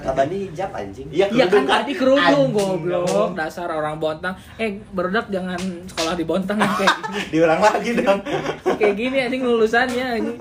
[0.03, 1.07] Rabani hijab anjing.
[1.15, 4.35] Iya, Iya kan tadi kerudung goblok dasar orang Bontang.
[4.59, 7.19] Eh, berodak jangan sekolah di Bontang kayak gini.
[7.39, 8.21] Diulang lagi dong.
[8.75, 10.39] kayak gini anjing lulusannya anjing.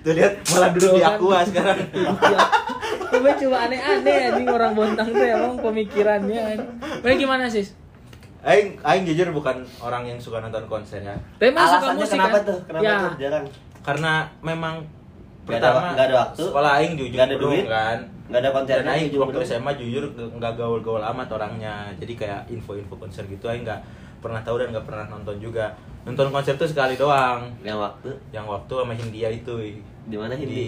[0.00, 1.12] Tuh lihat malah duduk di kan.
[1.20, 1.78] aqua sekarang.
[1.92, 2.40] Iya.
[3.14, 6.42] Gue coba aneh-aneh anjing orang Bontang tuh emang pemikirannya.
[7.04, 7.83] Mana gimana sih?
[8.44, 11.16] Aing, aing jujur bukan orang yang suka nonton konser ya.
[11.34, 12.42] Tapi suka musik kenapa kan?
[12.44, 12.58] tuh?
[12.68, 12.96] Kenapa ya.
[13.00, 13.44] tuh jarang?
[13.80, 14.74] Karena memang
[15.44, 16.42] Nggak ada- pertama nggak ada waktu.
[16.42, 17.64] sekolah aing jujur Nggak ada belum duit.
[17.66, 17.98] kan.
[18.24, 21.74] Nggak ada konser Dan aing waktu SMA jujur nggak gaul-gaul amat orangnya.
[21.94, 23.80] Jadi kayak info-info konser gitu aing nggak
[24.20, 25.72] pernah tahu dan nggak pernah nonton juga.
[26.04, 27.48] Nonton konser tuh sekali doang.
[27.60, 29.54] Yang waktu Yang waktu sama Hindia itu
[30.04, 30.64] di mana di ini?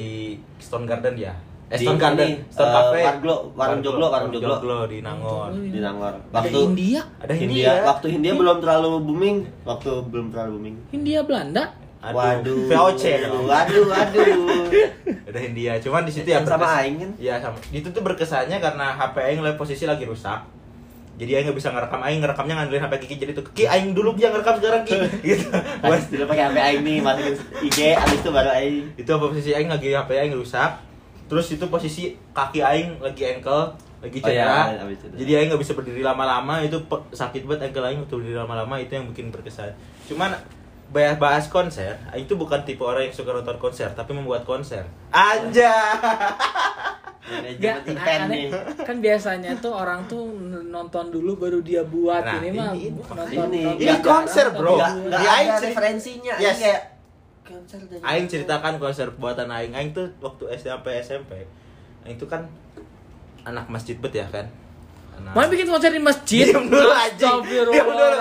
[0.56, 1.32] Stone Garden ya.
[1.66, 2.98] Eh, Di Stone Garden, Stone eh, Cafe.
[3.02, 4.86] Warglo, Warung Joglo, Warung Joglo.
[4.86, 5.50] di Nangor.
[5.50, 6.14] di Nangor.
[6.14, 7.72] Ada Waktu India, Ada Hindia, Hindia.
[7.84, 10.76] waktu Hindia belum terlalu booming, waktu belum terlalu booming.
[10.92, 11.74] India Belanda.
[11.98, 12.58] Aduh, Waduh.
[12.70, 13.04] VOC.
[13.42, 14.62] Waduh, waduh.
[15.28, 17.10] Ada Hindia, cuman di situ ya Yang sama Aing kan?
[17.18, 17.58] Iya sama.
[17.68, 20.46] Itu tuh berkesannya karena HP Aing lagi posisi lagi rusak.
[21.18, 24.14] Jadi Aing nggak bisa ngerekam Aing ngerekamnya ngandelin HP Kiki jadi tuh Kiki Aing dulu
[24.14, 25.02] yang ngerekam sekarang Ki
[25.34, 25.50] gitu.
[25.82, 28.84] Pas dulu pakai HP Aing nih, masukin IG, abis itu baru Aing.
[28.94, 30.70] itu apa posisi Aing lagi HP Aing rusak.
[31.26, 34.80] Terus itu posisi kaki Aing lagi ankle lagi Oh iya, cedera.
[34.80, 35.18] habis cedera.
[35.18, 38.74] Jadi Aing nggak bisa berdiri lama-lama itu pe- sakit banget ankle Aing untuk berdiri lama-lama
[38.76, 39.74] itu yang bikin berkesan.
[40.04, 40.30] Cuman
[40.86, 44.86] bahas, bahas konser, Aing itu bukan tipe orang yang suka nonton konser, tapi membuat konser.
[45.10, 45.74] Anja.
[47.26, 48.26] Manajemen Gak, aneh.
[48.30, 48.46] nih.
[48.86, 50.30] Kan biasanya tuh orang tuh
[50.62, 52.22] nonton dulu baru dia buat.
[52.22, 54.78] Nah, ini mah ini- nonton, ini- nonton ini jarang, konser, bro.
[54.78, 56.34] Nggak, ada referensinya.
[56.38, 56.54] Yes.
[56.54, 56.82] Ini kayak
[57.46, 61.46] konser dari Aing ceritakan konser buatan Aing Aing tuh waktu SMP SMP
[62.02, 62.44] Aing tuh kan
[63.42, 64.50] anak masjid bet ya kan
[65.16, 66.50] anak Mau bikin konser di masjid?
[66.50, 67.40] Diam dulu, anjing.
[67.46, 68.12] Diam dulu.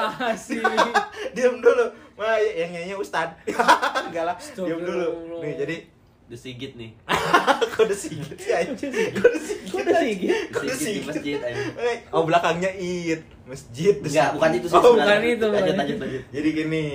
[1.36, 1.86] Diam dulu
[2.16, 3.36] mah yang nyanyi ustad
[4.08, 5.08] enggak lah diam dulu
[5.44, 5.78] nih jadi
[6.26, 6.90] The Sigit nih.
[7.76, 10.32] kode sigit sih anjing kode sigit Kok gitu?
[10.50, 11.56] Kode Sigit di masjid ayo.
[11.76, 14.80] Eh, oh belakangnya id masjid Enggak, bukan itu sih.
[14.80, 16.22] oh, bukan itu, Lanjut lanjut lanjut.
[16.32, 16.86] jadi gini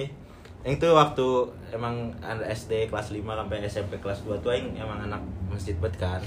[0.60, 1.26] yang itu waktu
[1.72, 2.12] emang
[2.44, 6.20] SD kelas 5 sampai SMP kelas 2 tuh aing emang anak masjid bet kan.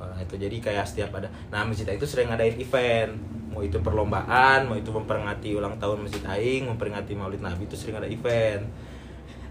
[0.00, 0.40] Orang itu.
[0.40, 3.12] Jadi kayak setiap ada nah masjid itu sering ngadain event.
[3.52, 8.00] Mau itu perlombaan mau itu memperingati ulang tahun masjid aing memperingati maulid nabi itu sering
[8.00, 8.66] ada event.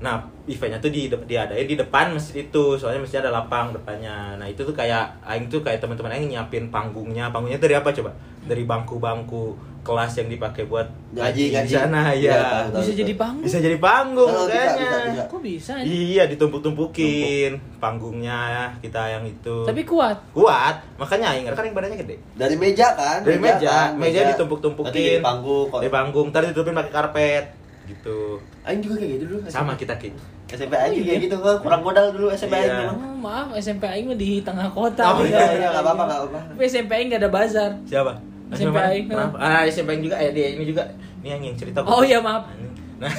[0.03, 2.75] Nah eventnya tuh di diadain di depan masjid itu.
[2.75, 4.35] Soalnya masjid ada lapang depannya.
[4.35, 7.29] Nah itu tuh kayak aing tuh kayak teman-teman aing nyiapin panggungnya.
[7.29, 8.11] Panggungnya dari apa coba?
[8.43, 11.73] Dari bangku-bangku kelas yang dipakai buat Ngaji, di ngaji.
[11.73, 12.79] sana Iya, ya tahu, tahu.
[12.79, 13.43] Bisa jadi panggung.
[13.43, 15.23] bisa jadi panggung Oh, bisa, kayaknya bisa, bisa.
[15.27, 15.73] Kok bisa?
[15.75, 15.83] ya?
[15.85, 18.39] iya ditumpuk-tumpukin panggungnya
[18.79, 20.17] kita yang itu Tapi kuat.
[20.31, 23.19] kuat makanya ingat kan yang badannya gede Dari meja kan?
[23.21, 25.79] dari meja kan, meja, Nanti ditumpuk-tumpukin di panggung kok.
[25.79, 27.45] di panggung ntar ditutupin pakai karpet
[27.85, 29.37] gitu Aing juga kayak gitu dulu.
[29.45, 30.15] sama kita ki
[30.49, 32.79] SMP aing kayak gitu kan kurang modal dulu SMP aing Iya.
[32.79, 32.95] memang.
[32.95, 35.01] Oh, maaf, SMP Aing mah di tengah kota.
[35.09, 36.61] Oh, Iya iya enggak apa-apa enggak apa-apa.
[36.61, 37.71] SMP Aing gak ada bazar.
[37.83, 38.13] siapa
[38.55, 38.77] SMP?
[38.77, 39.05] Aing.
[39.07, 39.35] Kenapa?
[39.37, 40.83] ah SMP Aing juga eh dia ini juga
[41.19, 42.47] ini yang yang cerita Oh iya maaf.
[43.03, 43.11] nah,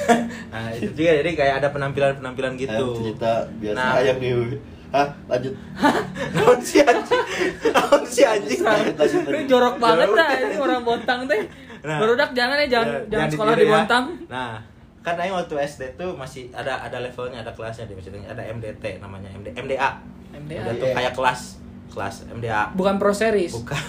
[0.49, 3.99] nah itu juga jadi kayak ada penampilan penampilan Ayo, gitu cerita biasa Nah.
[3.99, 4.33] ayam nih.
[4.89, 5.53] Hah, lanjut.
[6.31, 7.23] Naon si anjing
[7.67, 8.59] Naon si anjing.
[8.63, 11.41] Ini jorok banget dah ini orang Bontang teh.
[11.83, 11.99] Nah.
[11.99, 13.73] Barudak jangan ya jangan Ya, jangan sekolah ditiru di ya.
[13.75, 14.05] Bontang.
[14.25, 14.51] Nah,
[15.03, 18.83] kan Aing waktu SD tuh masih ada ada levelnya, ada kelasnya di maksudnya ada MDT
[18.97, 19.89] namanya MD, MDA.
[20.33, 20.61] MDA.
[20.63, 21.41] Udah tuh kayak kelas
[21.95, 22.75] kelas MDA.
[22.75, 23.55] Bukan Pro Series.
[23.55, 23.79] Bukan.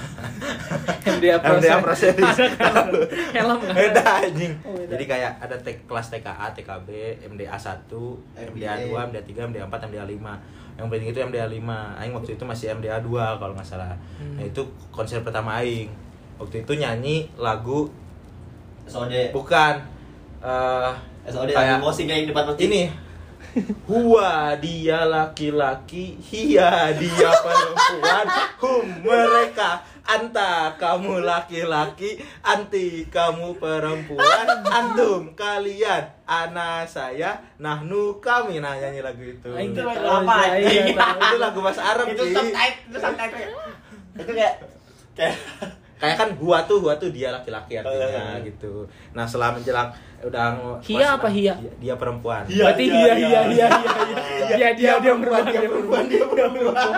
[1.18, 2.22] MDA Pro MDA Pro Series.
[2.22, 2.86] Ada kan?
[3.34, 3.74] Helm kan?
[3.74, 4.54] Beda anjing.
[4.62, 4.94] Oh, beda.
[4.94, 6.88] Jadi kayak ada te- kelas TKA, TKB,
[7.26, 7.90] MDA 1,
[8.54, 10.78] MDA 2, MDA 3, MDA 4, MDA 5.
[10.78, 11.98] Yang penting itu MDA 5.
[11.98, 13.90] Aing waktu itu masih MDA 2 kalau nggak salah.
[14.16, 14.38] Hmm.
[14.38, 15.90] Nah, itu konser pertama aing.
[16.38, 17.90] Waktu itu nyanyi lagu
[18.86, 19.34] SOD.
[19.34, 19.82] bukan
[20.38, 20.92] eh
[21.26, 22.70] SOD kayak musik yang di depan masjid.
[22.70, 22.82] ini
[23.88, 28.26] Hua dia laki-laki, hia dia perempuan,
[28.60, 38.76] hum mereka, anta kamu laki-laki, anti kamu perempuan, antum kalian, ana saya, nahnu kami nah
[38.76, 39.48] nyanyi lagu itu.
[39.48, 40.86] Aing Itu tahu, lagu apa, anjing?
[40.92, 41.16] tahu.
[41.16, 43.50] itu lagu bahasa Arab itu subtitle itu subtitle.
[44.20, 44.54] Itu kayak
[45.16, 45.36] kayak
[45.96, 48.52] Kayak kan hua tuh hua tuh dia laki-laki artinya Eh.
[48.52, 48.84] gitu.
[49.16, 49.88] Nah setelah menjelang
[50.20, 51.54] udah Hia apa hia?
[51.80, 52.44] Dia perempuan.
[52.44, 53.68] Iya, Berarti iya, iya iya, iya iya
[54.04, 54.16] iya.
[54.56, 56.90] Iya dia dia perempuan, berubah dia dia perempuan, dia perempuan.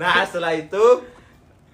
[0.00, 0.84] Nah, setelah itu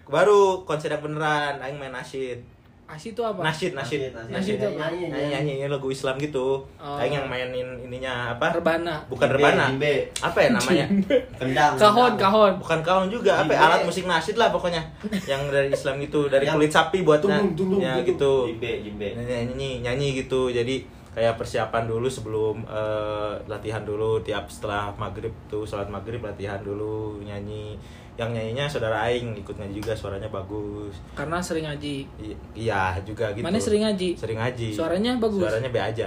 [0.06, 2.42] baru konser yang beneran aing main nasyid.
[2.86, 3.42] Asi itu apa?
[3.42, 4.14] Nasyid, nasyid.
[4.14, 4.56] Nasyid, nasyid.
[4.78, 6.62] Nyanyi, nyanyi, Nyanyi nyanyi lagu Islam gitu.
[6.78, 6.94] Oh.
[6.96, 8.54] Aing yang mainin ininya apa?
[8.54, 9.02] Rebana.
[9.10, 9.64] Bukan Jimbe, rebana.
[9.74, 9.94] jimbe.
[10.22, 10.86] Apa ya namanya?
[11.34, 11.74] Kendang.
[11.74, 12.52] Kahon kahon.
[12.62, 13.58] Bukan kahon juga, apa ya?
[13.58, 13.66] Jimbe.
[13.66, 14.82] alat musik nasyid lah pokoknya.
[15.26, 18.06] yang dari Islam gitu, dari kulit sapi buat Tulung, tulung, ya tulung.
[18.06, 18.32] gitu.
[18.54, 19.06] Jimbe, jimbe.
[19.18, 25.32] nyanyi nyanyi nyanyi gitu jadi kayak persiapan dulu sebelum eh, latihan dulu tiap setelah maghrib
[25.48, 27.80] tuh sholat maghrib latihan dulu nyanyi
[28.16, 31.96] yang nyanyinya saudara Aing ikut nyanyi juga suaranya bagus Karena sering ngaji.
[32.16, 34.16] I- iya juga gitu Mana sering ngaji?
[34.16, 35.40] sering ngaji Suaranya bagus.
[35.42, 36.06] suaranya be aja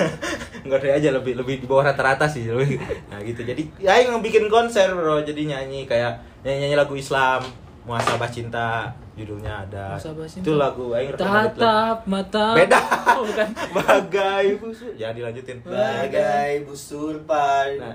[0.64, 2.80] nggak ada aja lebih lebih di bawah rata-rata sih lebih.
[3.06, 7.44] nah gitu jadi ya Aing bikin konser bro jadi nyanyi kayak nyanyi nyanyi lagu Islam
[7.84, 10.40] muasabah cinta judulnya ada Cinta.
[10.40, 11.12] itu lagu Aing.
[11.12, 12.56] Tatap mata.
[12.56, 12.80] Beda.
[13.14, 13.46] Oh, bukan.
[13.76, 17.76] bagai busuk ya dilanjutin Bagai busur pan.
[17.78, 17.94] nah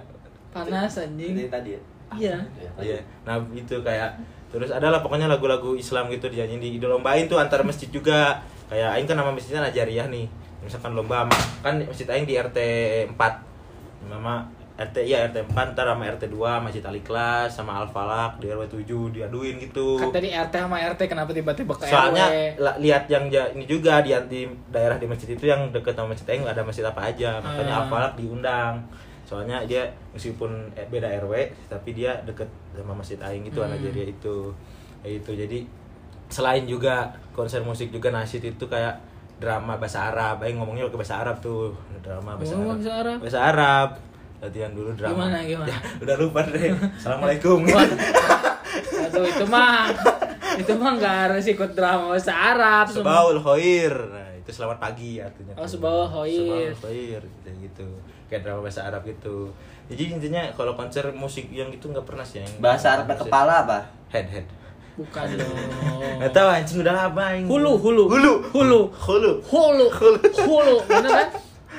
[0.49, 1.33] Panas anjing.
[1.35, 1.81] Ini tadi ya.
[2.11, 2.37] Iya.
[2.79, 2.99] iya.
[3.23, 4.17] Nah itu kayak
[4.49, 8.41] terus adalah pokoknya lagu-lagu Islam gitu dinyanyiin di dilombain tuh antar masjid juga.
[8.65, 10.25] Kayak Aing kan nama masjidnya Najariah nih.
[10.59, 12.57] Misalkan lomba sama- kan masjid Aing di RT
[13.09, 13.33] 4
[14.05, 14.45] nama
[14.79, 18.47] RT iya RT 4 ntar sama RT 2 Masjid Al Ikhlas sama Al Falak di
[18.47, 19.99] RW 7 diaduin gitu.
[19.99, 22.79] Kan tadi RT sama RT kenapa tiba-tiba ke soalnya RW?
[22.79, 26.47] lihat yang ini juga di, di daerah di masjid itu yang deket sama masjid Aing
[26.47, 27.37] ada masjid apa aja.
[27.39, 27.79] Makanya Ah.
[27.83, 28.73] Al-Falak diundang
[29.29, 31.33] soalnya dia meskipun eh, beda RW
[31.69, 33.69] tapi dia deket sama masjid Aing itu Hmm.
[33.69, 34.35] anak jadi itu
[35.05, 35.59] itu jadi
[36.25, 38.97] selain juga konser musik juga nasyid itu kayak
[39.37, 43.17] drama bahasa Arab Aing ngomongnya ke bahasa Arab tuh drama bahasa Arab bahasa Arab?
[43.21, 43.89] bahasa Arab
[44.39, 45.69] latihan dulu drama Gimana, gimana?
[45.69, 49.93] Ya, udah lupa deh assalamualaikum Aduh itu mah
[50.57, 52.85] itu mah nggak harus ikut drama bahasa Arab.
[52.89, 53.93] Sebaul Khoir.
[53.95, 55.55] Nah, itu selamat pagi artinya.
[55.55, 55.63] Oh.
[55.63, 56.73] Sebaul Khoir.
[56.75, 57.87] Sebaul gitu, gitu.
[58.29, 59.49] Kayak drama bahasa Arab gitu.
[59.89, 63.79] Jadi intinya kalau konser musik yang gitu nggak pernah sih yang Bahasa Arab kepala apa?
[64.13, 64.45] Head head.
[64.93, 65.57] Bukan dong.
[66.21, 68.03] Nggak tahu anjing udah lama yang Hulu, hulu.
[68.05, 68.33] Hulu.
[68.53, 68.79] Hulu.
[68.93, 69.31] Hulu.
[69.49, 69.85] Hulu.
[70.45, 70.75] Hulu.
[70.85, 71.29] Bener kan?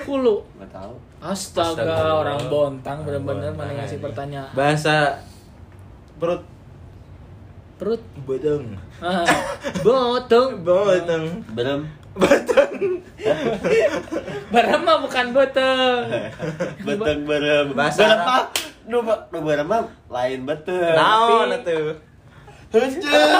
[0.08, 0.34] Hulu.
[0.58, 0.94] Enggak tahu.
[1.20, 2.12] Astaga, Astaga.
[2.24, 4.04] orang bontang bener-bener mana ngasih ini.
[4.08, 4.50] pertanyaan.
[4.56, 5.20] Bahasa
[6.16, 6.40] perut
[7.76, 8.76] perut Bodong.
[9.04, 9.24] ah,
[9.84, 11.26] botong Bodong.
[12.10, 13.04] Berem.
[14.54, 16.04] barang mah bukan botong
[16.82, 17.66] Beteng berem.
[17.76, 18.26] Bahasa Arab.
[18.26, 18.44] mah.
[18.90, 20.96] Nu nu berem mah lain beteng.
[20.98, 22.02] Naon atuh?
[22.70, 23.10] Heunceu.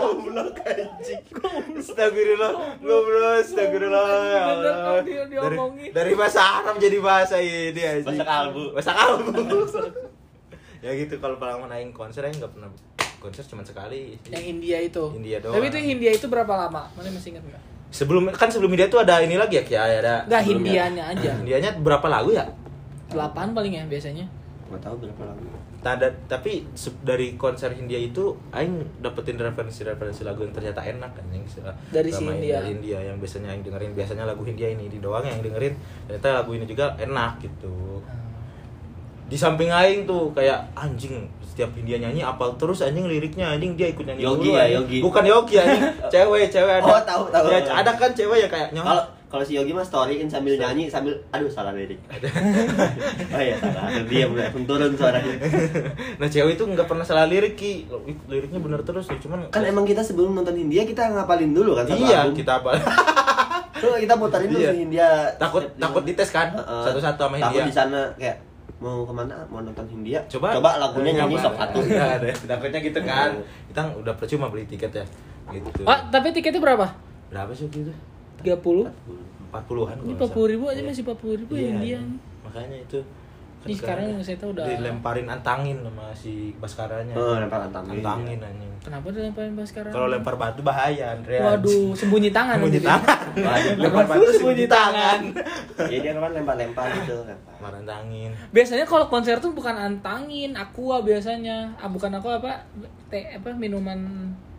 [0.00, 1.22] Goblok anjing.
[1.76, 2.52] Astagfirullah.
[2.80, 4.06] Goblok, astagfirullah.
[4.24, 4.74] Ya Allah.
[5.04, 5.56] Dari,
[5.92, 8.16] dari bahasa Arab jadi bahasa ini anjing.
[8.16, 8.64] Bahasa kalbu.
[8.76, 9.32] Bahasa kalbu.
[10.84, 12.72] ya gitu kalau paling main konser aing enggak pernah
[13.20, 14.16] konser cuma sekali.
[14.26, 15.54] yang India itu India doang.
[15.54, 19.02] tapi itu India itu berapa lama mana masih ingat nggak Sebelum kan sebelum India tuh
[19.02, 20.42] ada ini lagi ya kayak ada nggak.
[20.42, 22.46] Hindianya aja Indianya berapa lagu ya?
[23.06, 24.22] delapan paling ya biasanya
[24.66, 25.50] Enggak tahu berapa lama.
[25.80, 26.62] Nah, da- tapi
[27.02, 31.42] dari konser Hindia itu aing dapetin referensi-referensi lagu yang ternyata enak kan yang
[31.90, 32.60] Dari si Hindia.
[32.60, 35.74] dari Hindia yang biasanya yang dengerin biasanya lagu Hindia ini di doang yang dengerin
[36.06, 37.98] ternyata lagu ini juga enak gitu.
[39.26, 41.26] Di samping aing tuh kayak anjing
[41.60, 44.64] setiap Hindia nyanyi apal terus anjing liriknya anjing dia ikut nyanyi Yogi dulu, ya.
[44.80, 44.98] Yogi.
[45.04, 45.82] Bukan Yogi anjing,
[46.16, 46.88] cewek, cewek ada.
[46.88, 47.52] Oh, tahu, tahu.
[47.52, 48.88] Ya, ada kan cewek yang kayak nyong.
[48.88, 52.00] Kalau kalau si Yogi mah storyin sambil nyanyi sambil aduh salah lirik.
[53.36, 53.92] oh iya salah.
[54.08, 55.36] Dia mulai turun suaranya.
[56.16, 57.84] nah, cewek itu nggak pernah salah lirik ki.
[58.24, 61.84] Liriknya bener terus ya, cuman Kan emang kita sebelum nonton Hindia kita ngapalin dulu kan
[61.84, 62.40] satu Iya, album.
[62.40, 62.70] kita apa?
[63.76, 64.72] Tuh kita puterin dulu Iya.
[64.72, 65.08] si Hindia.
[65.36, 68.48] takut takut dites kan satu-satu sama Takut Hindia di sana kayak
[68.80, 69.44] mau ke mana?
[69.46, 70.24] Mau nonton Hindia?
[70.26, 71.78] Coba coba lagunya nyanyi Nggak sok satu
[72.16, 72.28] ada.
[72.48, 73.30] takutnya gitu kan.
[73.30, 73.44] Iya.
[73.68, 75.04] kita udah percuma beli tiket ya.
[75.50, 75.84] Gitu.
[75.84, 76.86] Ah tapi tiketnya berapa?
[77.28, 77.92] Berapa sih itu?
[78.40, 78.88] 30
[79.50, 81.98] empat puluhan ini 40 ribu aja masih 40 ribu ya India
[82.40, 82.98] makanya itu
[83.60, 87.12] Ini sekarang saya tahu udah- dilemparin antangin sama si baskaranya.
[87.12, 88.00] Oh, lempar antangin.
[88.00, 88.72] antangin anjing.
[88.80, 92.88] Kenapa dilemparin pas sekarang kalau lempar batu bahaya Andrea waduh sembunyi tangan sembunyi nanti.
[92.88, 93.20] tangan.
[93.36, 95.20] Waduh, lempar batu sembunyi tangan.
[95.84, 97.52] ya dia kemarin lempar-lempar gitu lempar.
[97.60, 98.30] lempar antangin.
[98.48, 101.76] Biasanya kalau konser tuh bukan antangin aqua biasanya.
[101.76, 102.64] Ah bukan aku apa?
[103.12, 104.00] Teh apa minuman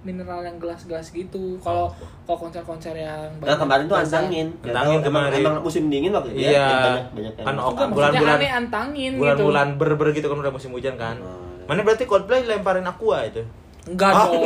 [0.02, 1.58] mineral yang gelas-gelas gitu.
[1.60, 4.48] Kalau kalau konser-konser yang Nah kemarin tuh antangin.
[4.60, 5.40] Antangin emang, kemarin.
[5.40, 6.52] emang musim dingin waktu itu Iya.
[6.52, 6.58] ya.
[6.58, 7.62] yang Banyak banyak yang Kan suka.
[7.62, 10.96] ok- Enggak, bulan- maksudnya bulan- aneh antangin bulan-bulan gitu ber-ber gitu kan udah musim hujan
[10.96, 11.16] kan.
[11.18, 13.42] Oh, mana berarti Coldplay lemparin aqua itu?
[13.84, 14.42] Enggak Ah, dong.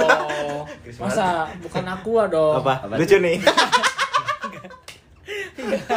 [1.02, 1.28] Masa?
[1.58, 2.56] Bukan aqua dong.
[2.58, 2.74] Apa?
[2.82, 3.38] Apa lucu nih.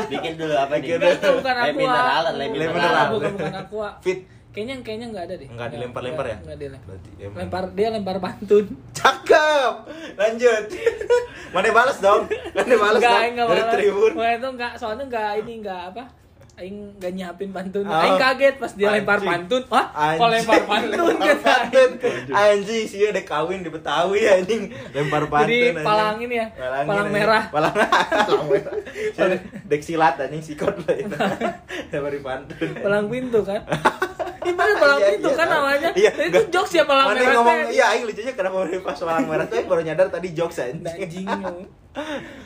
[0.08, 0.96] Bikin dulu apa nih?
[0.96, 0.98] Bikin
[1.34, 1.74] bukan aqua.
[1.74, 3.06] mineral, mineral.
[3.12, 3.88] bukan bukan aqua.
[4.00, 4.18] Fit
[4.58, 6.36] kayaknya kayaknya enggak ada deh Enggak dilempar-lempar ya?
[6.42, 7.36] enggak dilempar berarti emang.
[7.38, 8.64] lempar dia lempar pantun
[8.98, 9.72] cakep
[10.18, 10.64] lanjut
[11.54, 13.70] mana balas dong mana balas dong enggak malah.
[13.70, 16.04] tribun Wah, itu enggak soalnya enggak ini enggak apa
[16.58, 17.86] Aing enggak nyiapin pantun.
[17.86, 17.94] Oh.
[17.94, 19.30] Aing kaget pas dia lempar Anjing.
[19.30, 19.62] pantun.
[19.70, 19.86] Hah?
[19.86, 20.30] Kok Anjing.
[20.34, 21.38] lempar pantun Lempar kata
[21.70, 21.90] pantun.
[22.34, 27.08] Anjing sih udah kawin di Betawi anjing lempar pantun Jadi palang ini ya, Palangin, palang
[27.14, 27.42] merah.
[27.46, 28.74] palang palang merah
[29.70, 31.14] dek silat anjing sikot lah itu
[31.94, 33.62] lempar pantun Palang pintu kan?
[34.40, 35.88] Gimana palang Iya, pintu iya, kan namanya?
[35.92, 36.44] Iya, itu enggak.
[36.48, 37.34] jokes ya palang Mana merah.
[37.36, 37.70] ngomong teh.
[37.70, 40.86] iya aing lucunya kenapa mau pas palang merah tuh aing baru nyadar tadi jokes anjing
[40.88, 41.28] Anjing.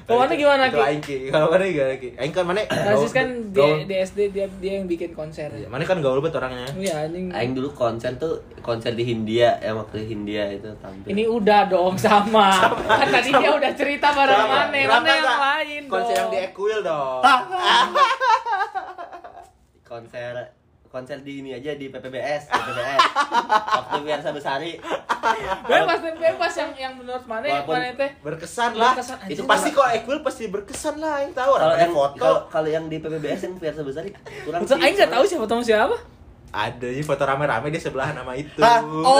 [0.02, 0.82] Kalau mana gimana Itu Ki?
[0.82, 4.18] aing ki kalau mana gimana ki aing kan mana Rasis kan gaul- di, di SD
[4.30, 5.52] dia dia yang bikin konser.
[5.52, 7.28] Iya, mana kan gaul banget orangnya Iya anjing.
[7.30, 11.04] Aing dulu konser tuh konser di Hindia yang waktu Hindia itu tampil.
[11.06, 12.48] Ini udah dong sama.
[12.90, 17.20] Kan tadi dia udah cerita bareng mana, mana yang lain konser yang di Equil dong
[19.84, 20.32] konser
[20.92, 23.00] konser di ini aja di PPBS, PPBS.
[23.80, 24.76] waktu Biarsa Besari.
[25.64, 28.10] Bebas deh, bebas yang yang menurut mana yang Walaupun- mana teh.
[28.20, 32.30] berkesan lah Berkesan, itu pasti kok Equil pasti berkesan lah aing tahu Kalau yang foto
[32.46, 34.12] kalau yang di PPBS yang Biarsa Besari
[34.44, 34.76] kurang sih.
[34.76, 35.96] Aing nggak tahu siapa tahu siapa.
[36.52, 38.60] ada sih foto rame-rame di sebelah nama itu?
[38.60, 39.16] Oh,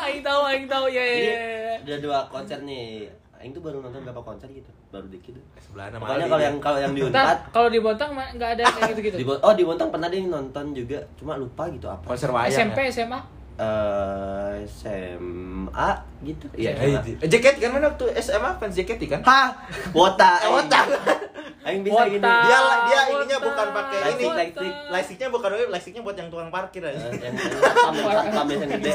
[0.00, 1.14] Aing tahu, Aing tahu ya ya.
[1.14, 1.74] Jadi ya.
[1.86, 3.06] ada dua konser nih.
[3.38, 5.38] Aing tuh baru nonton berapa konser gitu, baru dikit.
[5.62, 8.62] sebelah nama Pokoknya kalau yang kalau yang di Unpad kalau di Bontang mah nggak ada
[8.66, 9.16] kayak gitu-gitu.
[9.16, 12.02] di oh di Bontang pernah deh nonton juga, cuma lupa gitu apa.
[12.02, 12.90] konser wayang SMP, ya?
[12.90, 13.20] SMA.
[13.58, 15.90] Eh SMA
[16.22, 16.46] gitu.
[16.54, 16.70] Iya.
[16.78, 17.10] Eh, SMA.
[17.22, 19.50] eh, jaket kan mana waktu SMA fans jaket kan Hah,
[19.94, 20.30] wota.
[20.42, 20.80] Eh, wota.
[21.58, 22.22] Aing bisa gini.
[22.22, 24.72] Dia dia Wota, ininya bukan pakai ini lightstick.
[24.88, 28.70] lightsticknya bukan lightsticknya buat yang tukang parkir Eh, aja yang yang satpam yang satpam yang
[28.70, 28.90] gede.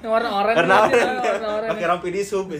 [0.00, 0.56] Yang warna oranye.
[0.56, 0.76] warna
[1.54, 1.70] oranye.
[1.70, 2.48] pakai rompi di sub.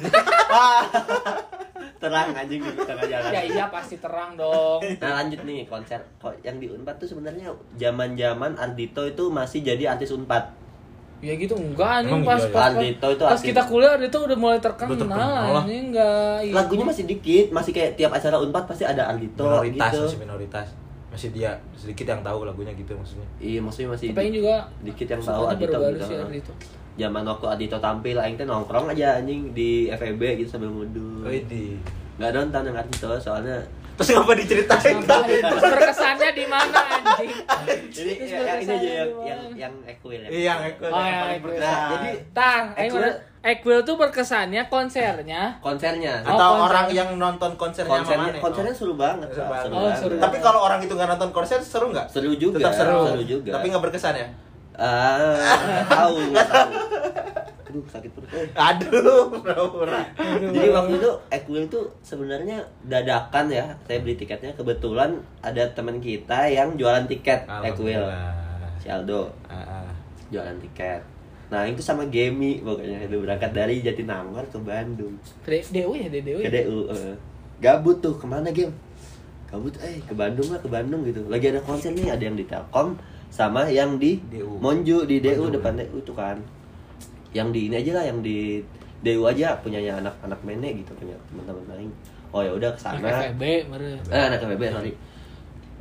[1.95, 3.31] Terang anjing di tengah jalan.
[3.33, 4.85] Ya iya pasti terang dong.
[5.01, 9.97] Nah lanjut nih konser kok yang di Unpad tuh sebenarnya zaman-zaman Ardito itu masih jadi
[9.97, 10.64] artis Unpad.
[11.25, 12.53] Ya gitu enggak anjing Emang pas iya, ya?
[12.53, 16.37] pas, pas, Ardito itu pas kita kuliah itu udah mulai terkenal, Udah terkenal anjing enggak.
[16.45, 16.53] iya.
[16.53, 20.05] Lagunya masih dikit, masih kayak tiap acara Unpad pasti ada Ardito minoritas gitu.
[20.05, 20.67] masih minoritas
[21.09, 25.23] masih dia sedikit yang tahu lagunya gitu maksudnya Iya, maksudnya masih Tapi juga dikit yang
[25.23, 26.07] tahu Ardito baru-baru gitu.
[26.07, 26.53] sih Ardito.
[26.95, 31.25] Zaman waktu Ardito tampil, aing teh nongkrong aja anjing di FEB gitu sambil ngudul.
[31.25, 31.79] Widi
[32.15, 33.59] Nggak nonton yang Ardito soalnya
[33.95, 34.97] Terus ngapa diceritain?
[35.01, 37.31] Terus berkesannya di mana anjing?
[37.89, 40.27] Jadi ya, yang ini aja yang yang yang equal ya.
[40.27, 40.91] Iya, yang Equal.
[40.91, 41.63] Oh, yang berkesan.
[41.63, 42.09] Nah, jadi
[42.83, 45.43] Equal- udah Equal tuh berkesannya konsernya.
[45.61, 46.15] konsernya.
[46.23, 46.65] Oh, atau konser.
[46.67, 48.43] orang yang nonton konsernya konsernya mana?
[48.43, 49.29] konsernya seru banget.
[49.31, 49.63] Seru banget.
[49.63, 49.99] Seru Oh, banget.
[50.01, 50.15] seru.
[50.19, 52.07] Tapi kalau orang itu nggak nonton konser seru nggak?
[52.09, 52.57] seru juga.
[52.59, 52.99] Tetap seru.
[53.07, 53.51] Seru juga.
[53.53, 54.27] Tapi nggak berkesan ya?
[54.75, 55.55] Ah,
[55.87, 56.71] tahu, tahu.
[57.75, 58.31] Aduh, sakit perut.
[58.31, 58.47] Eh.
[58.71, 60.07] Aduh, pura-pura.
[60.47, 63.67] Jadi waktu itu Equil tuh sebenarnya dadakan ya.
[63.83, 65.11] Saya beli tiketnya kebetulan
[65.43, 67.99] ada teman kita yang jualan tiket Equil.
[68.79, 69.91] Si Aldo Ah, ah.
[70.31, 71.03] jualan tiket.
[71.51, 75.19] Nah, itu sama Gemi pokoknya itu berangkat dari Jatinangor ke Bandung.
[75.43, 76.63] De- DU ya, DU Ke ya.
[76.63, 76.79] DU.
[76.89, 77.15] eh.
[77.59, 78.71] Gabut tuh ke mana Gem?
[79.47, 81.27] Gabut eh ke Bandung lah ke Bandung gitu.
[81.27, 82.95] Lagi ada konser nih, ada yang di Telkom
[83.29, 84.59] sama yang di DU.
[84.59, 86.39] Monju di DU Monju, depan DU tuh kan.
[87.35, 88.63] Yang di ini aja lah yang di
[89.01, 91.91] DU aja punyanya anak-anak mene gitu punya teman-teman lain.
[92.31, 92.99] Oh ya udah ke sana.
[92.99, 93.43] Anak FB.
[94.09, 94.93] Eh anak FB sorry.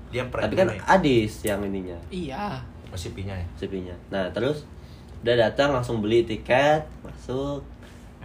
[0.10, 0.68] Dia pernah Tapi kan.
[0.92, 2.62] Adis yang ininya, Iya.
[2.89, 3.48] masih pinya ya.
[3.56, 3.96] sepinya.
[4.10, 4.62] Nah, terus
[5.22, 7.66] udah datang langsung beli tiket, masuk.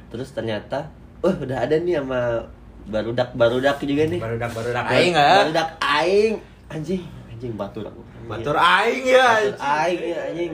[0.09, 0.85] Terus ternyata,
[1.21, 2.45] oh udah ada nih sama
[2.85, 4.21] barudak barudak juga nih.
[4.21, 5.37] Barudak barudak Bar- aing nggak?
[5.49, 6.35] Barudak aing.
[6.69, 8.01] Anjing, anjing batur aku.
[8.29, 9.29] Batur aing ya.
[9.41, 10.53] Batur aing ya anjing.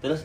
[0.00, 0.20] Terus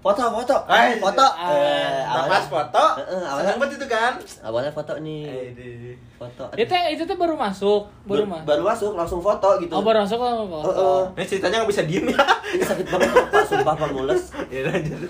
[0.00, 0.56] foto foto.
[0.66, 1.20] Eh, foto.
[1.20, 4.12] ah, Eh, Nah, awalnya, pas foto, Heeh, awalnya- seneng banget itu kan?
[4.40, 5.22] awalnya foto nih.
[5.24, 6.44] Eh, di- Foto.
[6.52, 8.46] Itu itu tuh baru masuk, baru Bar- masuk.
[8.46, 9.72] baru masuk langsung foto gitu.
[9.72, 11.00] Oh, baru masuk oh, oh, Heeh.
[11.14, 12.20] Ini ceritanya nggak bisa diem ya.
[12.50, 14.22] Ini sakit banget Pak, sumpah Pak mules.
[14.52, 15.00] Ya lanjut.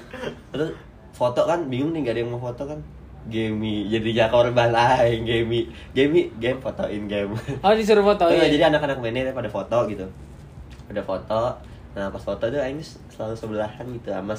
[0.50, 0.70] Terus
[1.10, 2.78] foto kan bingung nih gak ada yang mau foto kan.
[3.22, 8.24] Gemi jadinya korban lain Gemi Gemi game fotoin game Oh, disuruh foto.
[8.26, 8.48] Ya.
[8.48, 10.08] jadi anak-anak mainnya pada foto gitu
[10.88, 11.42] pada foto
[11.90, 14.32] nah pas foto tuh ini selalu sebelahan gitu sama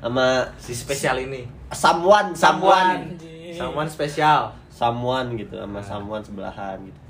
[0.00, 1.44] sama Si spesial ini.
[1.70, 3.14] someone someone.
[3.52, 4.48] Someone spesial.
[4.70, 7.00] someone gitu sama someone sebelahan gitu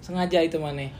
[0.00, 0.90] Sengaja itu mana?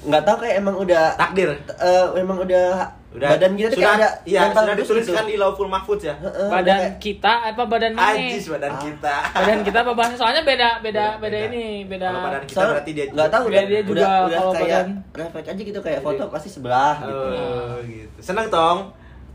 [0.00, 1.52] nggak tahu kayak emang udah Takdir.
[1.52, 4.82] eh, emang udah, Udah badan kita sudah ada iya, mental sudah gitu.
[4.96, 6.14] dituliskan di Lauful Mahfuz ya.
[6.48, 8.16] Badan kayak- kita apa badan mana?
[8.16, 8.80] Ajis badan Ah.
[8.80, 9.16] kita.
[9.36, 11.38] Badan kita apa badan soalnya beda beda Beda, beda, beda.
[11.48, 12.06] ini, beda.
[12.08, 14.52] Kalau badan kita Soalnya berarti dia nggak tahu Dia- udah, dia juga udah, udah kalau
[14.52, 18.18] kayak badan- refleks aja gitu kayak foto pasti sebelah gitu Oh, gitu.
[18.20, 18.78] Seneng tong.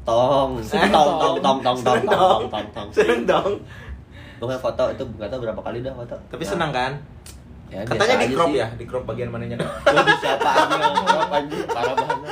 [0.06, 1.12] Tong tong dong.
[1.12, 2.42] tong tong tong tong tong dong.
[2.44, 3.52] tong tong tong Seneng dong.
[4.38, 6.92] pokoknya foto itu nggak tahu berapa kali dah foto Tapi Nah, senang kan?
[7.68, 8.60] ya, Katanya di crop sih.
[8.60, 9.58] ya, di crop bagian mananya.
[10.22, 12.30] Siapa anjing yang crop anjing parah banget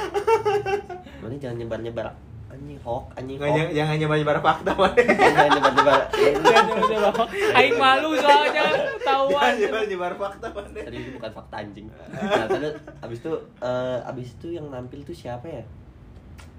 [1.15, 2.05] mana jangan nyebar nyebar
[2.45, 4.93] anjing hoax anjing hoax jangan jangan nyebar nyebar fakta mana.
[4.99, 7.23] jangan nyebar nyebar Jangan coba-coba.
[7.53, 9.51] Aing malu soalnya Jangan tahuan.
[9.57, 10.69] nyebar nyebar fakta mana.
[10.77, 11.87] tadi itu bukan fakta anjing
[12.29, 15.63] nah terus abis itu eh, abis itu yang nampil tuh siapa ya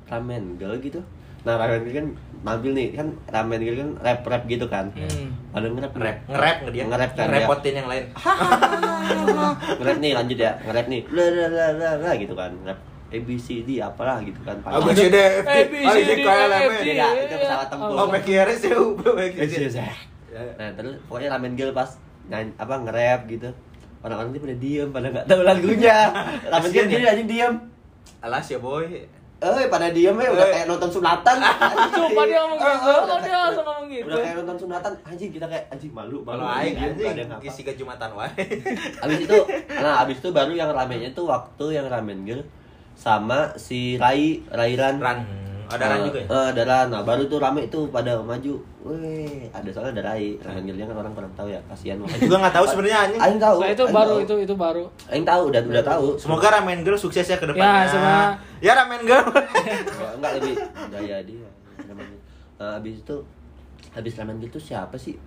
[0.07, 1.01] ramen girl gitu
[1.43, 2.07] nah ramen girl kan
[2.43, 5.29] nampil nih kan ramen girl kan rap rap gitu kan Hmm.
[5.53, 6.85] ada nge-rap Ngerap, ngerap nggak dia?
[6.85, 7.31] nge-rap kan ya.
[7.31, 8.05] Ngerepotin yang lain.
[9.79, 13.19] nge-rap nih lanjut ya nge-rap nih la la la la la gitu kan rap A
[13.21, 15.91] B C D apalah gitu kan A B C D F A, G B, A
[15.93, 16.75] C, J D, K L M F.
[16.81, 16.89] G.
[16.91, 17.95] Itu pesawat tempur.
[17.95, 19.87] Oh, PQRS ya,
[20.27, 21.95] Iya, Nah terus pokoknya ramen girl pas
[22.27, 23.49] nyanyi, apa nge-rap gitu
[24.01, 25.97] Orang-orang itu pada diem, pada nggak tahu lagunya
[26.53, 27.11] Ramen girl dia ya.
[27.13, 27.55] aja diem
[28.19, 28.89] Alas ya boy.
[29.37, 30.53] Eh pada diem ya udah Eh.
[30.55, 31.37] kayak nonton sunatan
[31.95, 32.91] Coba dia ngomong gitu.
[33.05, 34.07] Oh, dia langsung ngomong gitu.
[34.07, 38.15] Udah kayak nonton sunatan, anjing kita kayak anjing malu malu aing anjing isi ke Jumatan
[38.15, 38.31] wae.
[39.05, 39.39] Abis itu,
[39.75, 42.41] nah abis itu baru yang ramennya tuh waktu yang ramen girl
[42.95, 45.19] sama si Rai Rairan Ran.
[45.67, 46.27] Ada Ran Eh, juga ya?
[46.27, 46.87] eh, ada Ran.
[46.89, 48.55] Nah, baru tuh rame tuh pada maju.
[48.83, 50.37] Weh, ada soalnya ada Rai.
[50.39, 52.19] Ramen girlnya kan orang kurang tahu ya, kasihan banget.
[52.23, 53.21] Juga nggak tahu sebenarnya anjing.
[53.21, 53.57] Aing tahu.
[53.57, 54.21] Soalnya itu Aing baru tahu.
[54.21, 54.85] itu itu baru.
[55.07, 56.07] Aing tahu udah udah tahu.
[56.17, 57.81] Semoga Ramen Girl sukses ya ke depannya.
[57.81, 59.25] Ya, sama- Ya Ramen Girl.
[59.25, 60.55] Enggak, enggak lebih
[60.91, 61.49] gaya dia.
[62.55, 63.17] Nah, habis itu
[63.91, 65.19] habis ramen girl tuh siapa sih?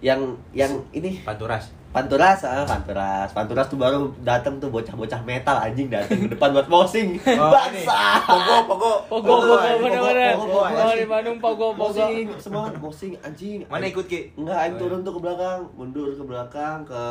[0.00, 1.72] Yang yang ini Panturas.
[1.94, 3.30] Panturas, ah, Panturas.
[3.30, 7.14] Panturas tuh baru datang tuh bocah-bocah metal anjing datang ke depan buat posing.
[7.34, 7.50] Oh.
[7.54, 8.18] Bangsa.
[8.26, 8.92] Pogo, pogo.
[9.06, 9.78] Pogo, pogo, anjing.
[9.86, 10.34] bener-bener.
[10.34, 11.94] Pogo, di Bandung pogo, pogo.
[11.94, 13.62] Posing, semua posing anjing.
[13.70, 14.34] Mana ikut Ki?
[14.34, 17.02] Enggak, aing turun tuh ke belakang, mundur ke belakang ke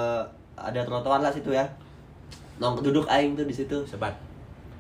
[0.60, 1.64] ada trotoar lah situ ya.
[2.60, 3.88] Nong duduk aing tuh di situ.
[3.88, 4.33] Sebat.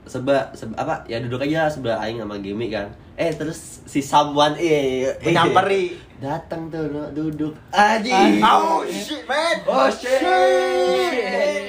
[0.03, 0.95] Seba, seba apa?
[1.07, 2.91] Ya duduk aja sebelah aing sama Gemi kan.
[3.15, 5.95] Eh terus si someone eh, eh Menyamperi.
[6.19, 7.51] datang tuh no, duduk.
[7.71, 8.39] Anjing.
[8.43, 9.57] Oh shit, man.
[9.67, 10.19] Oh, shit.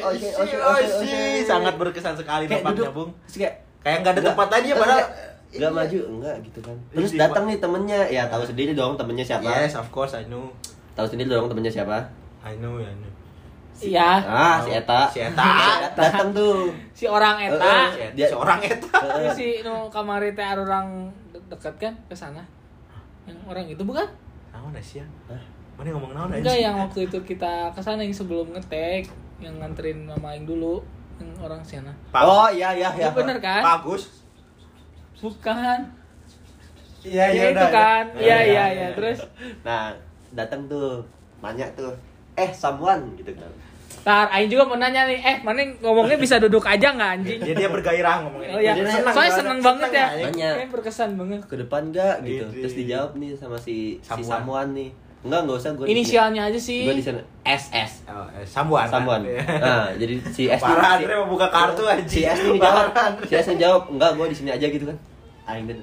[0.03, 1.47] Oh shit, oh shit, oh shit.
[1.47, 3.11] Sangat berkesan sekali Kayak nampaknya, duduk, Bung.
[3.31, 3.55] kayak
[3.85, 5.07] Kayak nggak ada tempat lain ya padahal.
[5.55, 6.77] Enggak maju, enggak gitu kan.
[6.91, 9.47] Terus datang nih temennya, ya tahu sendiri dong temennya siapa.
[9.47, 10.51] Yes, of course I know.
[10.99, 12.11] Tahu sendiri dong temennya siapa.
[12.43, 13.13] I know, I know.
[13.77, 14.23] Iya.
[14.23, 15.01] Ah, si Eta.
[15.09, 15.45] Si Eta.
[15.93, 16.71] datang tuh.
[16.91, 17.91] Si orang eta.
[17.91, 18.99] Si Eta, Dia- seorang eta.
[19.17, 20.87] Ini si nu kamari teh orang
[21.29, 22.41] de- dekat kan ke sana.
[23.25, 24.07] Yang orang itu bukan?
[24.51, 25.07] Naon sih ya?
[25.75, 29.11] Mana ngomong naon Enggak yang waktu itu kita ke sana yang sebelum ngetek.
[29.37, 30.79] yang nganterin mama aing dulu
[31.17, 33.11] yang orang sana Pak- Oh iya iya iya.
[33.11, 34.23] Iya bener kan bagus
[35.17, 35.91] bukan
[37.03, 39.21] iya ya itu kan iya iya iya terus
[39.61, 39.91] Nah,
[40.31, 41.03] datang tuh,
[41.41, 41.93] nanya tuh,
[42.35, 43.51] eh someone gitu kan.
[44.05, 47.41] Tar, Aing juga mau nanya nih, eh mana ngomongnya bisa duduk aja nggak anjing?
[47.41, 50.07] ya dia bergairah ngomongin Oh iya, Jadi Senang soalnya banget, seneng banget ya.
[50.13, 50.29] Nanya.
[50.29, 51.41] Kayaknya berkesan banget.
[51.49, 52.45] Ke depan gak gitu.
[52.53, 52.61] Gitu.
[52.61, 54.29] Terus dijawab nih sama si si Samuan.
[54.29, 54.91] Samuan nih.
[55.25, 55.85] Enggak, enggak usah gue.
[55.89, 56.85] Inisialnya aja sih.
[56.85, 58.05] Gue di sana SS.
[58.13, 59.25] Oh, eh, Sambuan Samuan.
[59.25, 59.41] Iya.
[59.41, 62.05] Nah, jadi si S Parah, si, Andre mau buka kartu aja.
[62.05, 62.93] si S ini jawab.
[63.25, 64.97] Si S ini jawab, enggak, gue di sini aja gitu kan.
[65.49, 65.81] Aing dan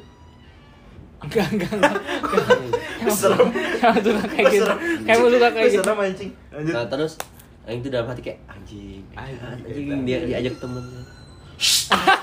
[1.21, 1.95] Enggak, enggak, enggak.
[3.13, 3.49] Serem.
[3.77, 4.71] Kamu suka kayak gitu.
[5.03, 5.83] Kamu suka kayak gitu.
[5.83, 6.31] Serem anjing.
[6.49, 6.73] Lanjut.
[6.73, 7.13] Nah, terus
[7.61, 9.05] Aing tuh dalam hati kayak anjing.
[9.13, 11.01] Anjing, Anjing dia diajak temennya.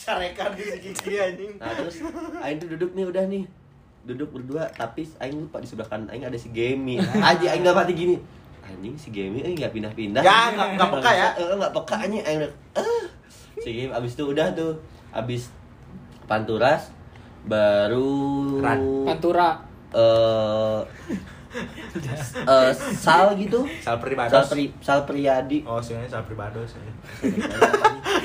[0.00, 1.52] Carekan di gigi anjing.
[1.56, 1.94] Nah terus
[2.40, 3.44] Aing tuh duduk nih udah nih
[4.02, 7.76] Duduk berdua Tapi Aing lupa di sebelah kanan Aing ada si Gemi Aja Aing gak
[7.76, 8.16] mati gini
[8.60, 11.28] Anjing si Gemi Aing gak pindah-pindah Ya, nggak- nggak peka ya?
[11.36, 12.52] Eh, Gak peka Aing Aing eh.
[13.56, 14.72] Si Gemi abis itu udah tuh
[15.12, 15.52] Abis
[16.26, 16.90] Panturas
[17.42, 18.10] Baru
[18.58, 18.80] Ran.
[19.04, 19.50] Pantura.
[19.90, 20.80] eh
[22.46, 24.30] eh, Sal gitu Sal Pribados.
[24.30, 26.70] Sal, Pri, Sal Priyadi Oh, sebenarnya Sal Pribados.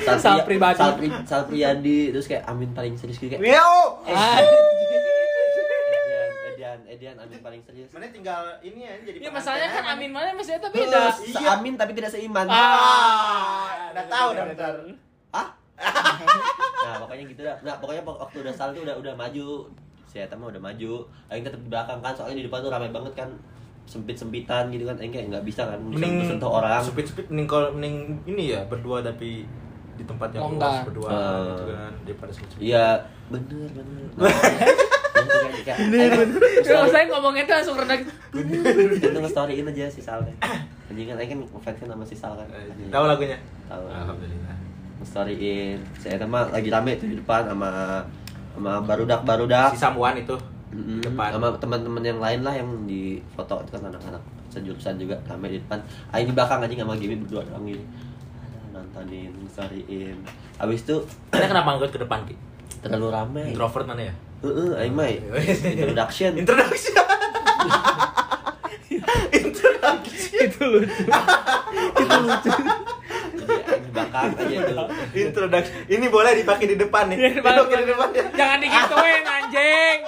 [0.06, 0.78] Sal, Sal Pribadi.
[0.78, 4.06] Sal, Pri- Sal Priyadi Terus kayak Amin paling serius gitu kayak Wow.
[4.06, 4.30] Edian,
[6.46, 7.90] Edian, Edian, Amin paling serius.
[7.90, 10.86] Mana tinggal ini ya jadi Ya masalahnya kan Amin mana masih ada Beda.
[11.10, 11.18] beda.
[11.18, 12.46] Seamin tapi tidak seiman.
[12.46, 14.46] Ah, udah tahu dah.
[15.32, 15.48] Ah?
[15.76, 17.56] Nah, pokoknya gitu dah.
[17.60, 19.68] Nah, pokoknya pok- waktu udah sal tuh udah udah maju.
[20.06, 20.92] Si Eta mah udah maju.
[21.26, 23.28] Aing tetap di belakang kan, soalnya di depan tuh ramai banget kan.
[23.84, 24.96] Sempit-sempitan gitu kan.
[24.96, 26.80] Aing kayak nggak bisa kan Mending sentuh orang.
[26.80, 29.46] Sepit-sepit mending kalau mending ini ya berdua tapi
[29.96, 31.44] di tempat yang luas berdua Eh.
[31.50, 32.62] gitu kan daripada sepit-sepit.
[32.62, 32.86] Iya,
[33.28, 34.06] bener bener.
[34.12, 34.32] Nah,
[35.66, 36.40] Bener bener.
[36.62, 37.98] Kalau saya ngomongnya tuh langsung rendah.
[37.98, 40.36] Itu nge-storyin aja si Sal teh.
[40.86, 42.46] Anjing kan Aing kan ngefans kan sama si Sal kan.
[42.48, 43.38] Eh, Tahu lagunya?
[43.66, 43.82] Tahu.
[43.82, 44.45] Alhamdulillah.
[45.06, 45.78] Nge-storyin.
[46.02, 48.02] Saya mah lagi rame tuh di depan sama
[48.58, 49.70] sama barudak-barudak.
[49.70, 50.34] Si Samuan itu
[51.06, 51.38] depan.
[51.38, 54.18] sama teman-teman yang lain lah yang di foto itu kan anak-anak
[54.50, 55.78] sejurusan juga rame di depan
[56.10, 60.20] Aing di belakang aja sama Gimi berdua doang gini Aduh, nontonin storyin
[60.58, 60.96] abis itu
[61.32, 62.34] Anda kenapa ngikut ke depan Ki?
[62.84, 64.14] terlalu rame Introvert mana ya?
[64.44, 66.92] Heeh, Aing mah introduction Introduction.
[69.32, 70.44] Introduction.
[70.44, 70.92] Itu lucu.
[73.40, 74.15] jadi Aing di belakang aja tuh
[75.14, 75.74] Introduction.
[75.86, 77.16] Ini boleh dipakai di depan nih.
[77.18, 77.52] Ya, di depan.
[77.54, 78.24] Dipakai di depan ya.
[78.34, 79.98] Jangan digituin anjing.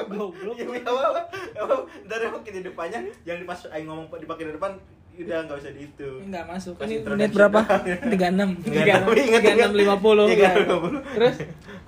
[0.00, 0.56] Goblok.
[0.56, 1.74] Ya, apa
[2.08, 4.72] dari pakai di depannya, jangan pas aing ngomong dipakai di depan
[5.20, 6.08] udah nggak usah di itu.
[6.24, 6.74] Enggak masuk.
[6.80, 7.60] Pas Ini menit berapa?
[8.08, 8.64] 36.
[8.64, 9.70] 36, ingat, ingat.
[9.76, 10.32] 36 50.
[10.32, 10.56] Iya, kan.
[10.56, 11.14] 50.
[11.14, 11.34] Terus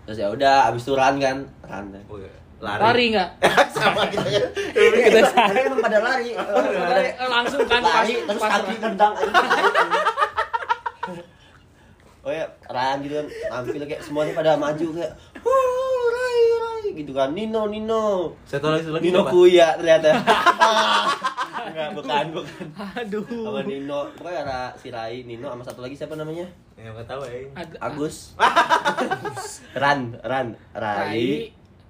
[0.03, 2.42] terus ya udah abis itu run kan run Oh, iya.
[2.63, 3.31] Lari enggak?
[3.75, 4.47] Sama kita ya.
[4.73, 9.33] Kita Tapi emang pada lari lari eh, langsung kan lari terus pas kaki tendang aja.
[12.23, 17.11] oh ya Ryan gitu kan tampil kayak semuanya pada maju kayak "Wuh, Rai Rai gitu
[17.11, 19.11] kan Nino Nino Satu lagi satu lagi.
[19.11, 19.27] Nino?
[19.27, 20.23] Kuya ternyata
[21.63, 23.27] Enggak, bukan, bukan Aduh.
[23.27, 27.23] sama Nino pokoknya ada si Rai Nino sama satu lagi siapa namanya Ya enggak tahu
[27.27, 27.43] ya.
[27.81, 28.39] Agus
[29.75, 31.27] Ran Ran Rai Rai,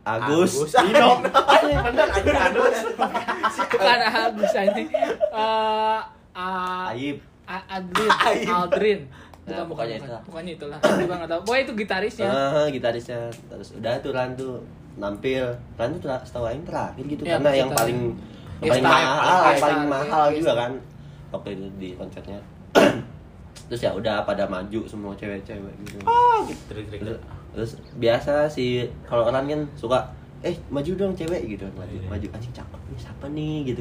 [0.02, 0.72] Agus, Agus.
[0.82, 1.08] Nino
[1.84, 2.76] Bener aja Agus.
[3.68, 4.84] Bukan Agus ini.
[4.84, 6.00] Eh
[6.32, 8.46] ah, Ayib A- Adrin, Aib.
[8.48, 9.00] Aldrin.
[9.02, 9.98] Bukan, Nah, bukan, pokoknya bukan.
[9.98, 10.20] itulah.
[10.22, 10.78] Pokoknya itulah.
[10.96, 11.40] Juga nggak tahu.
[11.42, 12.28] Pokoknya itu gitarisnya.
[12.28, 14.62] Ah, gitarisnya terus udah tuh Ran tuh
[14.94, 15.44] nampil
[15.74, 17.98] Ran tuh ter- setahu Aing terakhir gitu Ya, karena yang paling
[18.60, 19.90] yang Ya, paling mahal paling paling, style.
[19.90, 20.72] mahal Ya, juga kan
[21.32, 22.38] waktu itu di konsernya
[23.66, 25.96] terus ya udah pada maju semua cewek-cewek gitu
[26.68, 27.00] Trik-trik.
[27.00, 27.18] terus,
[27.52, 28.70] terus biasa sih
[29.04, 29.98] kalau orang kan suka
[30.40, 32.08] eh maju dong cewek gitu maju Iya.
[32.08, 33.80] maju anjing cakep nih siapa nih gitu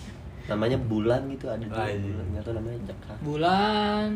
[0.50, 2.00] namanya bulan gitu ada dua iya.
[2.00, 4.10] bulan nggak tahu namanya Jaka Bulan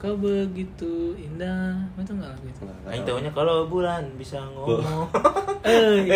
[0.00, 1.76] kau begitu indah.
[1.92, 2.60] Itu enggak lagu itu.
[2.64, 3.08] Nggak- nggak Aing tahu.
[3.20, 5.04] tahunya kalau bulan bisa ngomong.
[5.60, 6.08] Eh,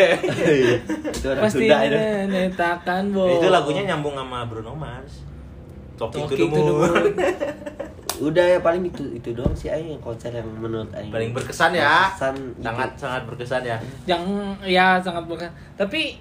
[1.12, 1.98] itu orang pasti Sunda itu
[2.32, 3.28] menetakan bo.
[3.28, 5.20] Itu lagunya nyambung sama Bruno Mars.
[6.00, 7.04] Talking, Talking to the moon.
[8.20, 11.74] udah ya paling itu itu doang sih Aing yang konser yang menurut Aing Paling berkesan
[11.74, 12.06] ya.
[12.12, 12.62] Berkesan gitu.
[12.62, 13.76] Sangat sangat berkesan ya.
[14.04, 14.22] yang
[14.62, 15.50] ya sangat bukan.
[15.74, 16.18] Tapi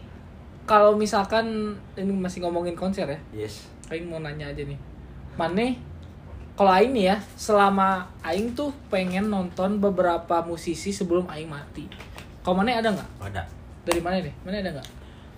[0.63, 3.67] kalau misalkan ini masih ngomongin konser ya, Yes.
[3.91, 4.79] Aing mau nanya aja nih.
[5.35, 5.75] Mane
[6.53, 11.85] kalau Aing nih ya, selama Aing tuh pengen nonton beberapa musisi sebelum Aing mati.
[12.41, 13.09] Kalau Mane ada nggak?
[13.19, 13.43] Ada.
[13.83, 14.33] Dari mana nih?
[14.45, 14.87] Mana ada nggak?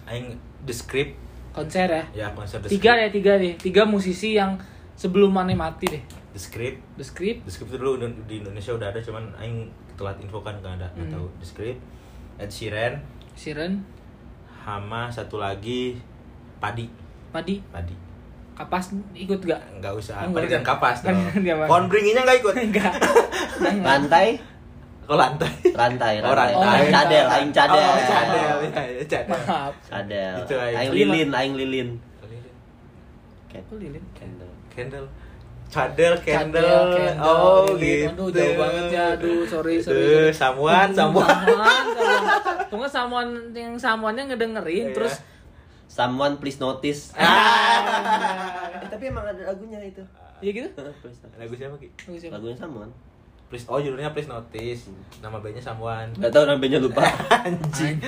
[0.05, 1.17] Aing the script
[1.49, 2.03] Konser ya?
[2.13, 3.01] ya konser the Tiga script.
[3.01, 3.53] ya tiga nih.
[3.57, 4.59] Tiga musisi yang
[4.93, 6.03] sebelum Mane mati deh.
[6.35, 6.77] The script.
[6.93, 7.95] The Script, The script itu dulu
[8.27, 9.65] di Indonesia udah ada cuman aing
[9.95, 11.15] telat infokan nggak ada nggak Hmm.
[11.15, 11.27] tahu.
[11.39, 11.79] The script.
[12.35, 12.93] Ed Sheeran,
[13.33, 13.79] Siren,
[14.59, 15.95] Hama satu lagi
[16.57, 16.91] Padi.
[17.31, 17.63] Padi.
[17.65, 17.95] Padi.
[18.51, 20.23] kapas ikut gak Enggak usah.
[20.23, 20.69] Enggak Pendidikan usah.
[20.69, 21.19] kapas dong.
[21.39, 21.63] Dia apa?
[21.65, 22.55] Konbringinya enggak ikut.
[22.67, 22.93] enggak
[23.87, 24.27] Rantai,
[25.03, 25.53] Kok lantai?
[25.71, 26.55] rantai, Oh, rantai.
[26.55, 26.71] rantai.
[26.73, 27.83] Aing cadel, aing cadel.
[27.85, 28.55] Oh, cadel.
[28.65, 29.27] Ya, ya, cadel.
[29.29, 30.33] maaf Cadel.
[30.41, 30.77] Itu aing.
[30.77, 31.89] Aing lilin, aing lilin.
[33.51, 34.51] Kok lilin Candle.
[34.67, 35.07] Candle.
[35.75, 36.63] Cadel, candle.
[36.63, 38.07] Cadel, candle, Oh, gitu.
[38.07, 39.05] Aduh, jauh banget ya.
[39.13, 40.31] Aduh, sorry, sorry, Aduh, sorry.
[40.33, 41.35] samuan, samuan.
[42.65, 44.95] tunggu samuan yang samuannya ngedengerin Iya.
[44.95, 45.15] terus
[45.85, 47.11] Someone please notice.
[47.13, 50.03] ah Eh, tapi emang ada lagunya itu.
[50.39, 50.67] iya gitu.
[51.39, 51.87] Lagu siapa, Ki?
[52.01, 52.29] Bagus ya.
[52.31, 52.91] Lagunya Someone.
[53.45, 54.89] Please, oh judulnya Please Notice.
[55.21, 56.09] Nama bandnya Samuan.
[56.11, 57.05] Gak tau namanya lupa.
[57.45, 58.01] Anjing.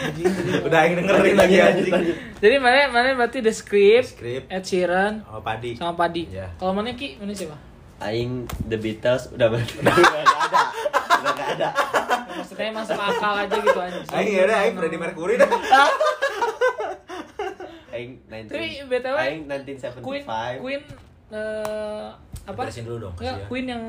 [0.62, 1.94] Udah yang dengerin lagi anjing.
[2.36, 4.46] jadi mana mana berarti The Script, Script.
[4.48, 5.74] Ed Sheeran Oh, Padi.
[5.74, 6.50] sama Padi Iya.
[6.56, 7.54] kalau mana ki mana siapa
[8.00, 10.62] Aing The Beatles udah udah udah gak ada.
[11.18, 11.68] Udah gak ada.
[12.32, 15.50] maksudnya masuk akal aja gitu anjing Aing ya udah, Aing Freddie Mercury dah.
[17.90, 18.46] Aing 19.
[18.48, 19.42] Tapi, BTW, Aing
[20.00, 20.62] Queen 1975.
[20.62, 20.82] Queen
[21.30, 22.08] eh,
[22.48, 23.48] apa Jelasin dulu dong, Nggak, kasih ya.
[23.48, 23.84] Queen yang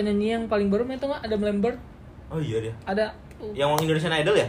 [0.00, 1.76] penyanyi yang paling baru itu nggak ada Lambert
[2.28, 2.74] Oh iya dia.
[2.84, 3.12] ada
[3.52, 4.48] Yang mau Indonesian Idol ya?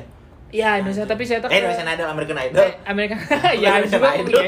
[0.49, 2.59] Iya Indonesia tapi saya tak Eh, Indonesian Idol, American Idol.
[2.61, 3.15] Eh, Amerika
[3.53, 4.43] ya juga Idol.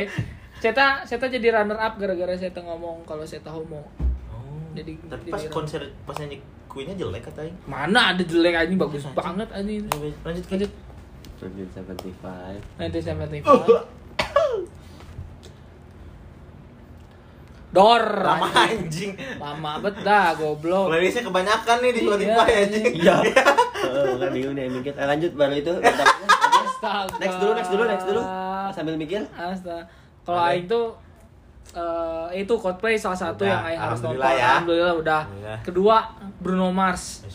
[0.58, 3.84] saya tak saya tak jadi runner up gara-gara saya tak ngomong kalau saya tahu mau
[4.30, 4.40] Oh.
[4.74, 7.58] Jadi- tapi pas orang- konser pas nyanyi Queen-nya jelek kata Aing.
[7.64, 9.86] mana ada jelek anjing bagus banget anjing
[10.24, 10.72] Lanjut lanjut
[11.38, 12.80] 1975.
[12.80, 13.16] nanti saya
[17.74, 19.12] Dor Lama anjing.
[19.36, 20.88] Lama bet dah goblok.
[20.88, 22.86] Playlistnya kebanyakan nih di Iya, Spotify anjing.
[22.96, 23.16] Iya.
[23.84, 24.94] Heeh, bukan bingung nih mikir.
[24.94, 25.74] Eh, lanjut baru itu.
[25.74, 27.18] Astaga.
[27.18, 28.22] next dulu, next dulu, next dulu.
[28.70, 29.22] Sambil mikir.
[29.30, 29.90] Astaga.
[30.22, 30.86] Kalau aing tuh
[31.74, 34.22] eh itu Coldplay salah satu Udah, yang aing harus nonton.
[34.22, 34.46] alhamdulillah ya.
[34.54, 35.22] Alhamdulillah udah.
[35.26, 35.60] Alhamdulillah.
[35.66, 35.96] Kedua
[36.38, 37.26] Bruno Mars.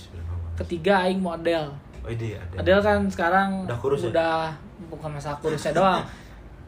[0.54, 1.74] Ketiga aing model.
[1.98, 2.62] Oh iya ada.
[2.62, 4.08] Adele kan sekarang Udah kurus ya?
[4.08, 4.34] udah
[4.88, 6.02] bukan masalah kurusnya doang.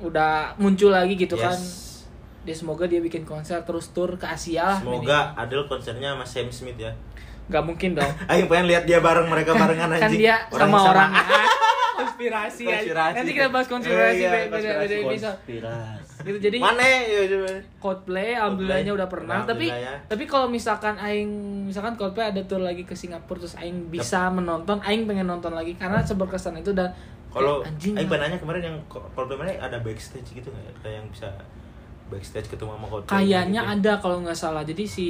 [0.00, 1.44] udah muncul lagi gitu Yes.
[1.46, 1.58] kan.
[2.40, 4.78] Dia semoga dia bikin konser terus tur ke Asia lah.
[4.78, 6.92] Semoga Adele konsernya sama Sam Smith ya.
[7.46, 8.12] Gak mungkin dong.
[8.30, 10.20] Aing pengen lihat dia bareng mereka barengan kan anjing.
[10.20, 11.10] dia Orang sama orang
[12.00, 12.72] konspirasi, aja.
[12.80, 13.14] Konspirasi.
[13.16, 14.94] Nanti kita bahas konspirasi Oh, iya, beda beda.
[15.04, 16.04] Konspiras.
[16.20, 17.48] Gitu jadi Mana ya coba.
[17.78, 19.96] Coldplay alhamdulillahnya udah pernah tapi ya.
[20.04, 21.28] tapi kalau misalkan aing
[21.64, 25.76] misalkan Coldplay ada tour lagi ke Singapura terus aing bisa menonton aing pengen nonton lagi
[25.76, 26.92] karena seberkesan itu dan
[27.30, 28.04] Kalau Aing lah.
[28.04, 30.60] pengen nanya kemarin yang Coldplay mana ada backstage gitu nggak?
[30.62, 30.72] ya?
[30.78, 31.28] Kayak yang bisa
[32.10, 33.10] backstage ketemu sama Coldplay.
[33.16, 33.72] kayaknya gitu.
[33.78, 34.62] ada kalau nggak salah.
[34.62, 35.08] Jadi si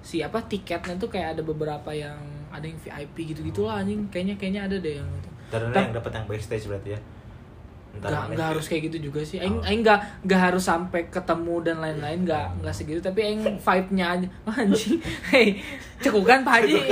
[0.00, 2.16] si apa tiketnya tuh kayak ada beberapa yang
[2.48, 4.06] ada yang VIP gitu gitulah anjing.
[4.08, 5.28] Kayaknya kayaknya ada deh yang itu.
[5.48, 7.00] Karena Tapi- yang dapat yang backstage berarti ya.
[7.90, 9.36] Nggak nggak harus kayak gitu juga sih.
[9.36, 9.66] Aing Oh.
[9.66, 13.00] aing nggak nggak harus sampai ketemu dan lain-lain nggak nggak segitu.
[13.00, 14.26] Tapi aing vibe nya aja
[14.56, 15.02] anjing.
[15.26, 15.58] Hei
[15.98, 16.78] cekukan pak haji.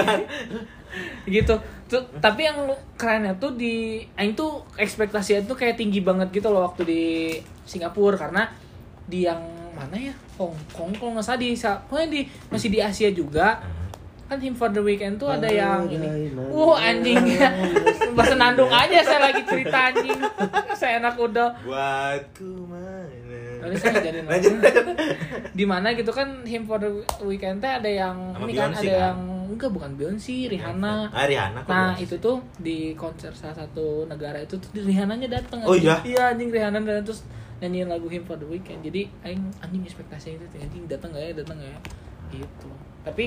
[1.28, 1.55] Gitu.
[1.86, 2.64] Tuh tapi yang
[2.95, 7.03] kerennya tuh di aing tuh ekspektasinya tuh kayak tinggi banget gitu loh waktu di
[7.62, 8.16] Singapura.
[8.18, 8.49] Karena
[9.09, 9.41] di yang
[9.73, 10.15] mana ya?
[10.37, 13.59] Hong Kong kalau nggak salah di pokoknya di masih di Asia juga.
[14.29, 16.29] Kan Him for the Weekend tuh ada yang ini.
[16.37, 17.17] uh anjing.
[18.13, 20.21] Bahasa Nandung aja saya lagi cerita anjing.
[20.75, 21.57] Saya enak udah.
[21.59, 23.41] Buatku mana?
[23.59, 24.61] Lalu saya Lanjut.
[25.51, 28.85] di mana gitu kan Him for the Weekend teh ada yang Sama ini kan Beyonce
[28.85, 29.01] ada kan?
[29.01, 30.95] yang enggak bukan Beyonce Rihanna.
[31.09, 32.05] Ah, Rihanna kok nah Beyonce?
[32.05, 36.05] itu tuh di konser salah satu negara itu tuh Rihanna-nya datang Oh, iya?
[36.05, 37.25] iya anjing Rihanna dan terus
[37.59, 38.81] nyanyiin lagu Him for the Weekend.
[38.83, 41.79] Jadi aing anjing ekspektasi itu anjing datang gak ya datang gak ya?
[42.31, 42.69] Gitu.
[43.03, 43.25] Tapi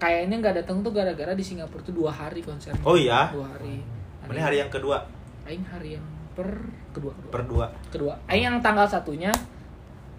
[0.00, 2.72] kayaknya nggak datang tuh gara-gara di Singapura tuh dua hari konser.
[2.84, 3.28] Oh iya?
[3.32, 3.84] dua hari.
[4.24, 5.02] Mana hari yang kedua?
[5.48, 6.46] aing hari yang per
[6.94, 7.30] kedua kedua.
[7.32, 7.66] Per dua.
[7.90, 8.14] kedua.
[8.30, 9.32] Aing yang tanggal satunya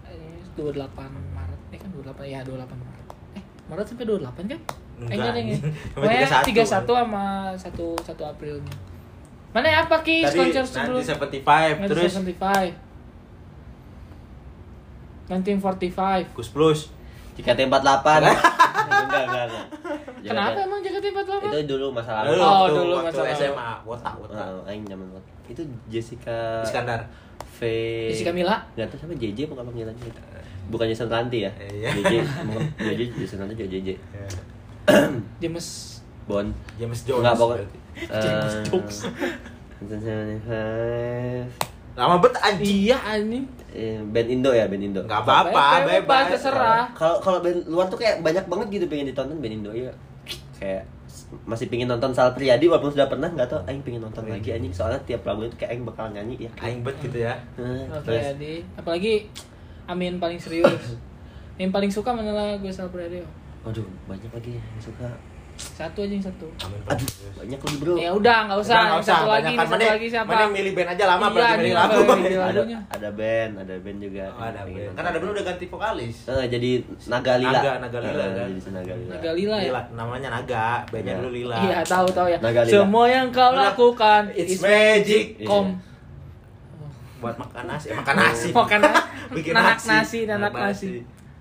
[0.04, 0.76] eh, 28
[1.32, 1.60] Maret.
[1.72, 3.06] Eh kan 28 ya 28 Maret.
[3.40, 4.60] Eh Maret sampai 28 kan?
[5.02, 5.46] Enggak, Eh,
[5.96, 6.84] enggak, 31 31.
[6.84, 7.24] sama
[7.56, 7.72] 1
[8.12, 8.74] 1 Aprilnya.
[9.52, 11.00] Mana ya apa Ki Tadi konser sebelum?
[11.00, 12.12] nanti 75 terus?
[12.12, 12.91] 75
[15.26, 16.80] 1945 Kus Plus.
[17.32, 17.72] JKT 48.
[17.72, 19.66] enggak, enggak, enggak.
[20.22, 21.42] Kenapa emang JKT48?
[21.48, 22.28] Itu dulu masa lalu.
[22.30, 23.32] Dulu, Oh, waktu, dulu waktu masa lalu.
[23.34, 24.36] SMA, wotak, wotak.
[24.36, 25.24] Nah, aing zaman banget.
[25.48, 27.00] Itu Jessica Iskandar.
[27.52, 27.60] V
[28.08, 30.12] Jessica Mila Enggak tahu sama JJ bukan panggilannya.
[30.68, 31.50] Bukan Jason Ranti ya?
[31.58, 31.88] Iya.
[31.92, 32.12] JJ,
[32.46, 33.88] bukan JJ Jason Ranti juga JJ.
[33.88, 33.98] Ya.
[35.40, 35.66] James
[36.22, 36.46] Bon.
[36.76, 37.18] James Jones.
[37.18, 37.64] Enggak pokoknya.
[37.64, 37.78] berarti.
[38.20, 38.96] James Eh, Jones.
[39.82, 41.71] 1975.
[41.92, 42.88] Lama bet anjing.
[42.88, 45.00] Iya anjing Eh, band Indo ya, band Indo.
[45.00, 46.92] Enggak apa-apa, Bebas, terserah.
[46.92, 49.88] Kalau kalau band luar tuh kayak banyak banget gitu pengen ditonton band Indo ya.
[50.60, 50.84] Kayak
[51.48, 54.68] masih pingin nonton Sal Priadi walaupun sudah pernah nggak tau aing pengen nonton lagi anjing
[54.68, 56.50] soalnya tiap lagu itu kayak aing bakal nyanyi ya.
[56.60, 57.32] Aing bet gitu ya.
[57.56, 59.32] Eh, terus Priadi apalagi
[59.88, 61.00] Amin paling serius
[61.60, 63.24] yang paling suka mana lagu Sal Priadi
[63.62, 65.06] Waduh, banyak lagi yang suka.
[65.72, 66.46] Satu aja yang satu.
[66.84, 67.94] Aduh, banyak lagi bro.
[67.96, 68.74] Ya udah nggak usah.
[68.74, 69.62] Udah, nggak Yang satu usah, lagi, ini kan.
[69.62, 70.28] satu Mending- lagi siapa?
[70.28, 72.00] mending milih band aja lama Iya, berarti milih lagu.
[72.42, 74.24] ada, ada band, ada band juga.
[74.30, 74.92] Oh, ada band.
[74.92, 76.16] Kan ada band udah ganti vokalis.
[76.24, 76.70] Eh, jadi
[77.06, 77.52] Naga Lila.
[77.54, 78.48] Naga, Naga Lila, Eh, kan?
[78.48, 79.12] Jadi Naga Lila.
[79.12, 79.64] Naga Lila ya.
[79.64, 81.18] Lila, namanya Naga, bandnya Iya.
[81.18, 81.56] dulu Lila.
[81.60, 82.38] Iya tahu tahu ya.
[82.38, 82.72] Naga Lila.
[82.74, 85.24] Semua yang kau lakukan It's magic.
[85.42, 85.66] kom.
[87.18, 88.48] Buat makan nasi, eh, makan nasi.
[88.56, 89.00] Makan nasi.
[89.38, 90.90] Bikin Nanak nasi, nasi, nanak nasi.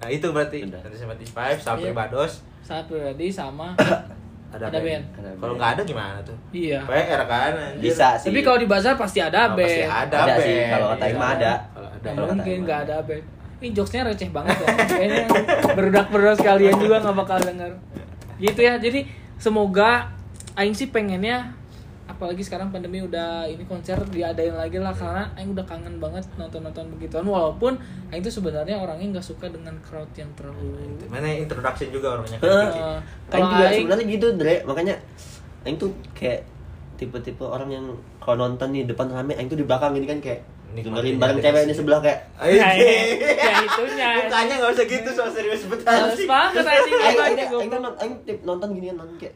[0.02, 0.82] Nah, itu berarti Udah.
[0.82, 1.94] dari 75 sampai Iya.
[1.94, 2.32] Bados
[2.62, 3.78] Saat pribadi sama
[4.54, 5.04] ada, Ada band.
[5.14, 5.58] Ada Kalau band.
[5.58, 6.38] nggak ada gimana tuh?
[6.52, 6.80] iya.
[6.84, 7.82] PR kan anjir.
[7.84, 8.28] Bisa sih.
[8.28, 9.64] Tapi kalau di bazar pasti ada Oh, band.
[9.64, 10.42] pasti ada, Ada band.
[10.42, 11.14] sih, kalau kata Iya.
[11.14, 11.54] Ima ada.
[11.70, 12.08] Kalau ada.
[12.08, 13.26] Kalau kata mungkin nggak ada band.
[13.58, 14.68] Ini jokesnya receh banget ya.
[14.90, 15.26] Kayaknya
[15.72, 17.72] berudak-berudak sekalian juga nggak bakal denger.
[18.38, 18.74] Gitu ya.
[18.76, 19.00] Jadi
[19.38, 20.10] semoga
[20.54, 21.54] Aing sih pengennya
[22.22, 26.94] apalagi sekarang pandemi udah ini konser diadain lagi lah karena Aing udah kangen banget nonton-nonton
[26.94, 32.14] begituan walaupun Aing tuh sebenarnya orangnya nggak suka dengan crowd yang terlalu Mana introduction juga
[32.14, 32.38] orangnya.
[32.38, 33.02] Eh,
[33.34, 34.62] Aing juga Aing- sebenarnya gitu, Dre.
[34.62, 34.96] Makanya
[35.66, 36.46] Aing tuh kayak
[36.96, 37.86] tipe-tipe orang yang
[38.18, 41.36] kalau nonton nih depan rame, Aing tuh di belakang gini kan kayak Nikmatin dengerin bareng
[41.36, 42.88] aja cewek di sebelah kayak ya, Anjir.
[43.36, 46.24] ya itunya Mukanya nggak usah gitu, so serius betul Males sih.
[46.24, 47.68] banget anjing Aing, gua Aing, ini, Aing, goblok.
[47.68, 49.36] tuh non- Aing tip- nonton gini kan nonton kayak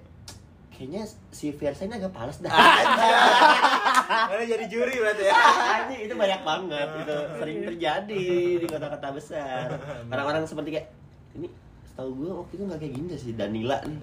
[0.76, 2.52] kayaknya si Versa ini agak palas dah.
[2.52, 5.34] Mana jadi juri berarti ya.
[5.80, 8.26] Anjing itu banyak banget itu sering terjadi
[8.60, 9.68] di kota-kota besar.
[10.08, 10.88] Orang-orang seperti kayak
[11.34, 11.48] ini
[11.86, 14.00] setahu gue waktu itu nggak kayak gini dah si Danila nih.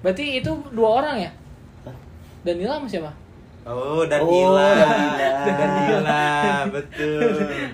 [0.00, 1.30] berarti itu dua orang ya?
[2.40, 3.12] Danila sama siapa
[3.60, 4.72] Oh, dan Oh, gila.
[4.72, 5.30] Danila.
[5.44, 6.24] Dan gila,
[6.80, 7.20] betul.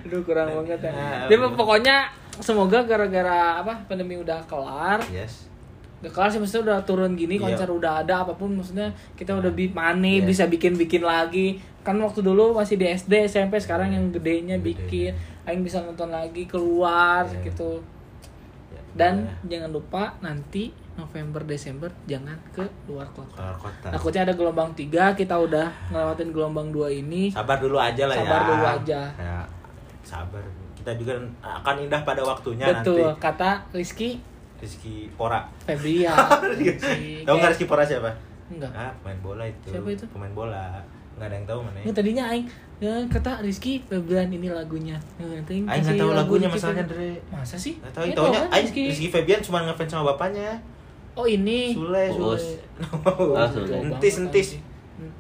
[0.03, 0.91] Aduh kurang banget ya.
[0.91, 1.97] Ah, Tapi pokoknya
[2.39, 4.99] semoga gara-gara apa pandemi udah kelar.
[5.09, 5.47] Yes.
[5.99, 7.43] Gak kelar sih maksudnya udah turun gini Iya.
[7.47, 8.85] konser udah ada apa pun maksudnya
[9.15, 10.27] kita udah bi money Iya.
[10.27, 11.57] bisa bikin-bikin lagi.
[11.81, 14.67] Kan waktu dulu masih di SD, SMP sekarang yang gedenya Gede.
[14.67, 15.13] bikin.
[15.45, 17.41] Aing bisa nonton lagi keluar Iya.
[17.45, 17.81] gitu.
[18.69, 19.49] Ya, Dan boleh.
[19.49, 23.37] jangan lupa nanti November Desember jangan ke luar kota.
[23.37, 23.89] keluar kota.
[23.91, 27.29] Takutnya ada gelombang 3, kita udah ngelewatin gelombang 2 ini.
[27.29, 28.21] Sabar dulu aja lah ya.
[28.23, 29.01] Sabar dulu aja.
[29.15, 29.39] Ya,
[30.03, 30.41] sabar.
[30.75, 33.21] Kita juga akan indah pada waktunya Betul, nanti.
[33.21, 34.21] kata Rizky
[34.57, 35.45] Rizky Pora.
[35.63, 36.17] Febrian.
[37.27, 38.11] Tahu nggak Rizky Pora siapa?
[38.47, 38.71] Enggak.
[38.73, 39.69] Ah, pemain bola itu.
[39.69, 40.05] Siapa itu?
[40.09, 40.81] Pemain bola.
[41.17, 41.79] Nggak ada yang tahu mana.
[41.81, 42.47] Ini tadinya aing
[42.77, 44.97] ya, kata Rizky Febrian ini lagunya.
[45.17, 47.17] Ya, Aing nggak tahu lagu lagunya masalahnya Febrian.
[47.17, 47.33] Dre.
[47.33, 47.75] Masa sih?
[47.81, 48.83] Nggak tahu, Ini taunya kan Aing Rizky.
[48.93, 50.61] Rizky Febian cuma ngefans sama bapaknya.
[51.17, 51.73] Oh ini.
[51.73, 52.05] Sule.
[52.13, 52.37] Sule.
[53.33, 53.77] Ah, Jauh Sule.
[53.89, 54.49] Entis, entis.
[55.01, 55.13] Hmm.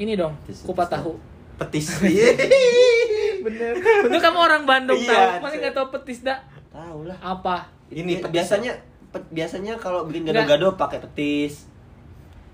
[0.00, 0.32] Ini dong,
[0.64, 1.20] kupat tahu.
[1.56, 2.00] Petis.
[3.46, 3.72] Bener.
[3.78, 5.44] Bener kamu orang Bandung Iya, tahu.
[5.44, 5.58] Mana Cek.
[5.62, 6.40] nggak tahu petis dak?
[6.72, 7.16] Tahu lah.
[7.22, 7.68] Apa?
[7.88, 8.32] Ini petis.
[8.32, 8.72] biasanya
[9.08, 11.66] pe- biasanya kalau bikin gado-gado pakai petis.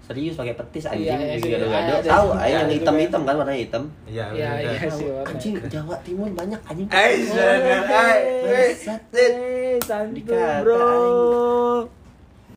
[0.03, 1.51] Serius pakai petis anjing Iya, iya, bikin sih.
[1.55, 1.93] gado-gado.
[1.95, 3.28] Ada Tahu aing yang Ada hitam-hitam juga.
[3.28, 3.83] kan warnanya hitam.
[4.05, 5.07] Iya, Iya, iya sih.
[5.07, 5.30] warna.
[5.30, 6.89] Anjing Jawa Timur banyak anjing.
[6.89, 7.83] Eh, jangan.
[7.87, 9.01] Eh, Bangsat.
[9.14, 10.83] Eh, santu Dikata, bro.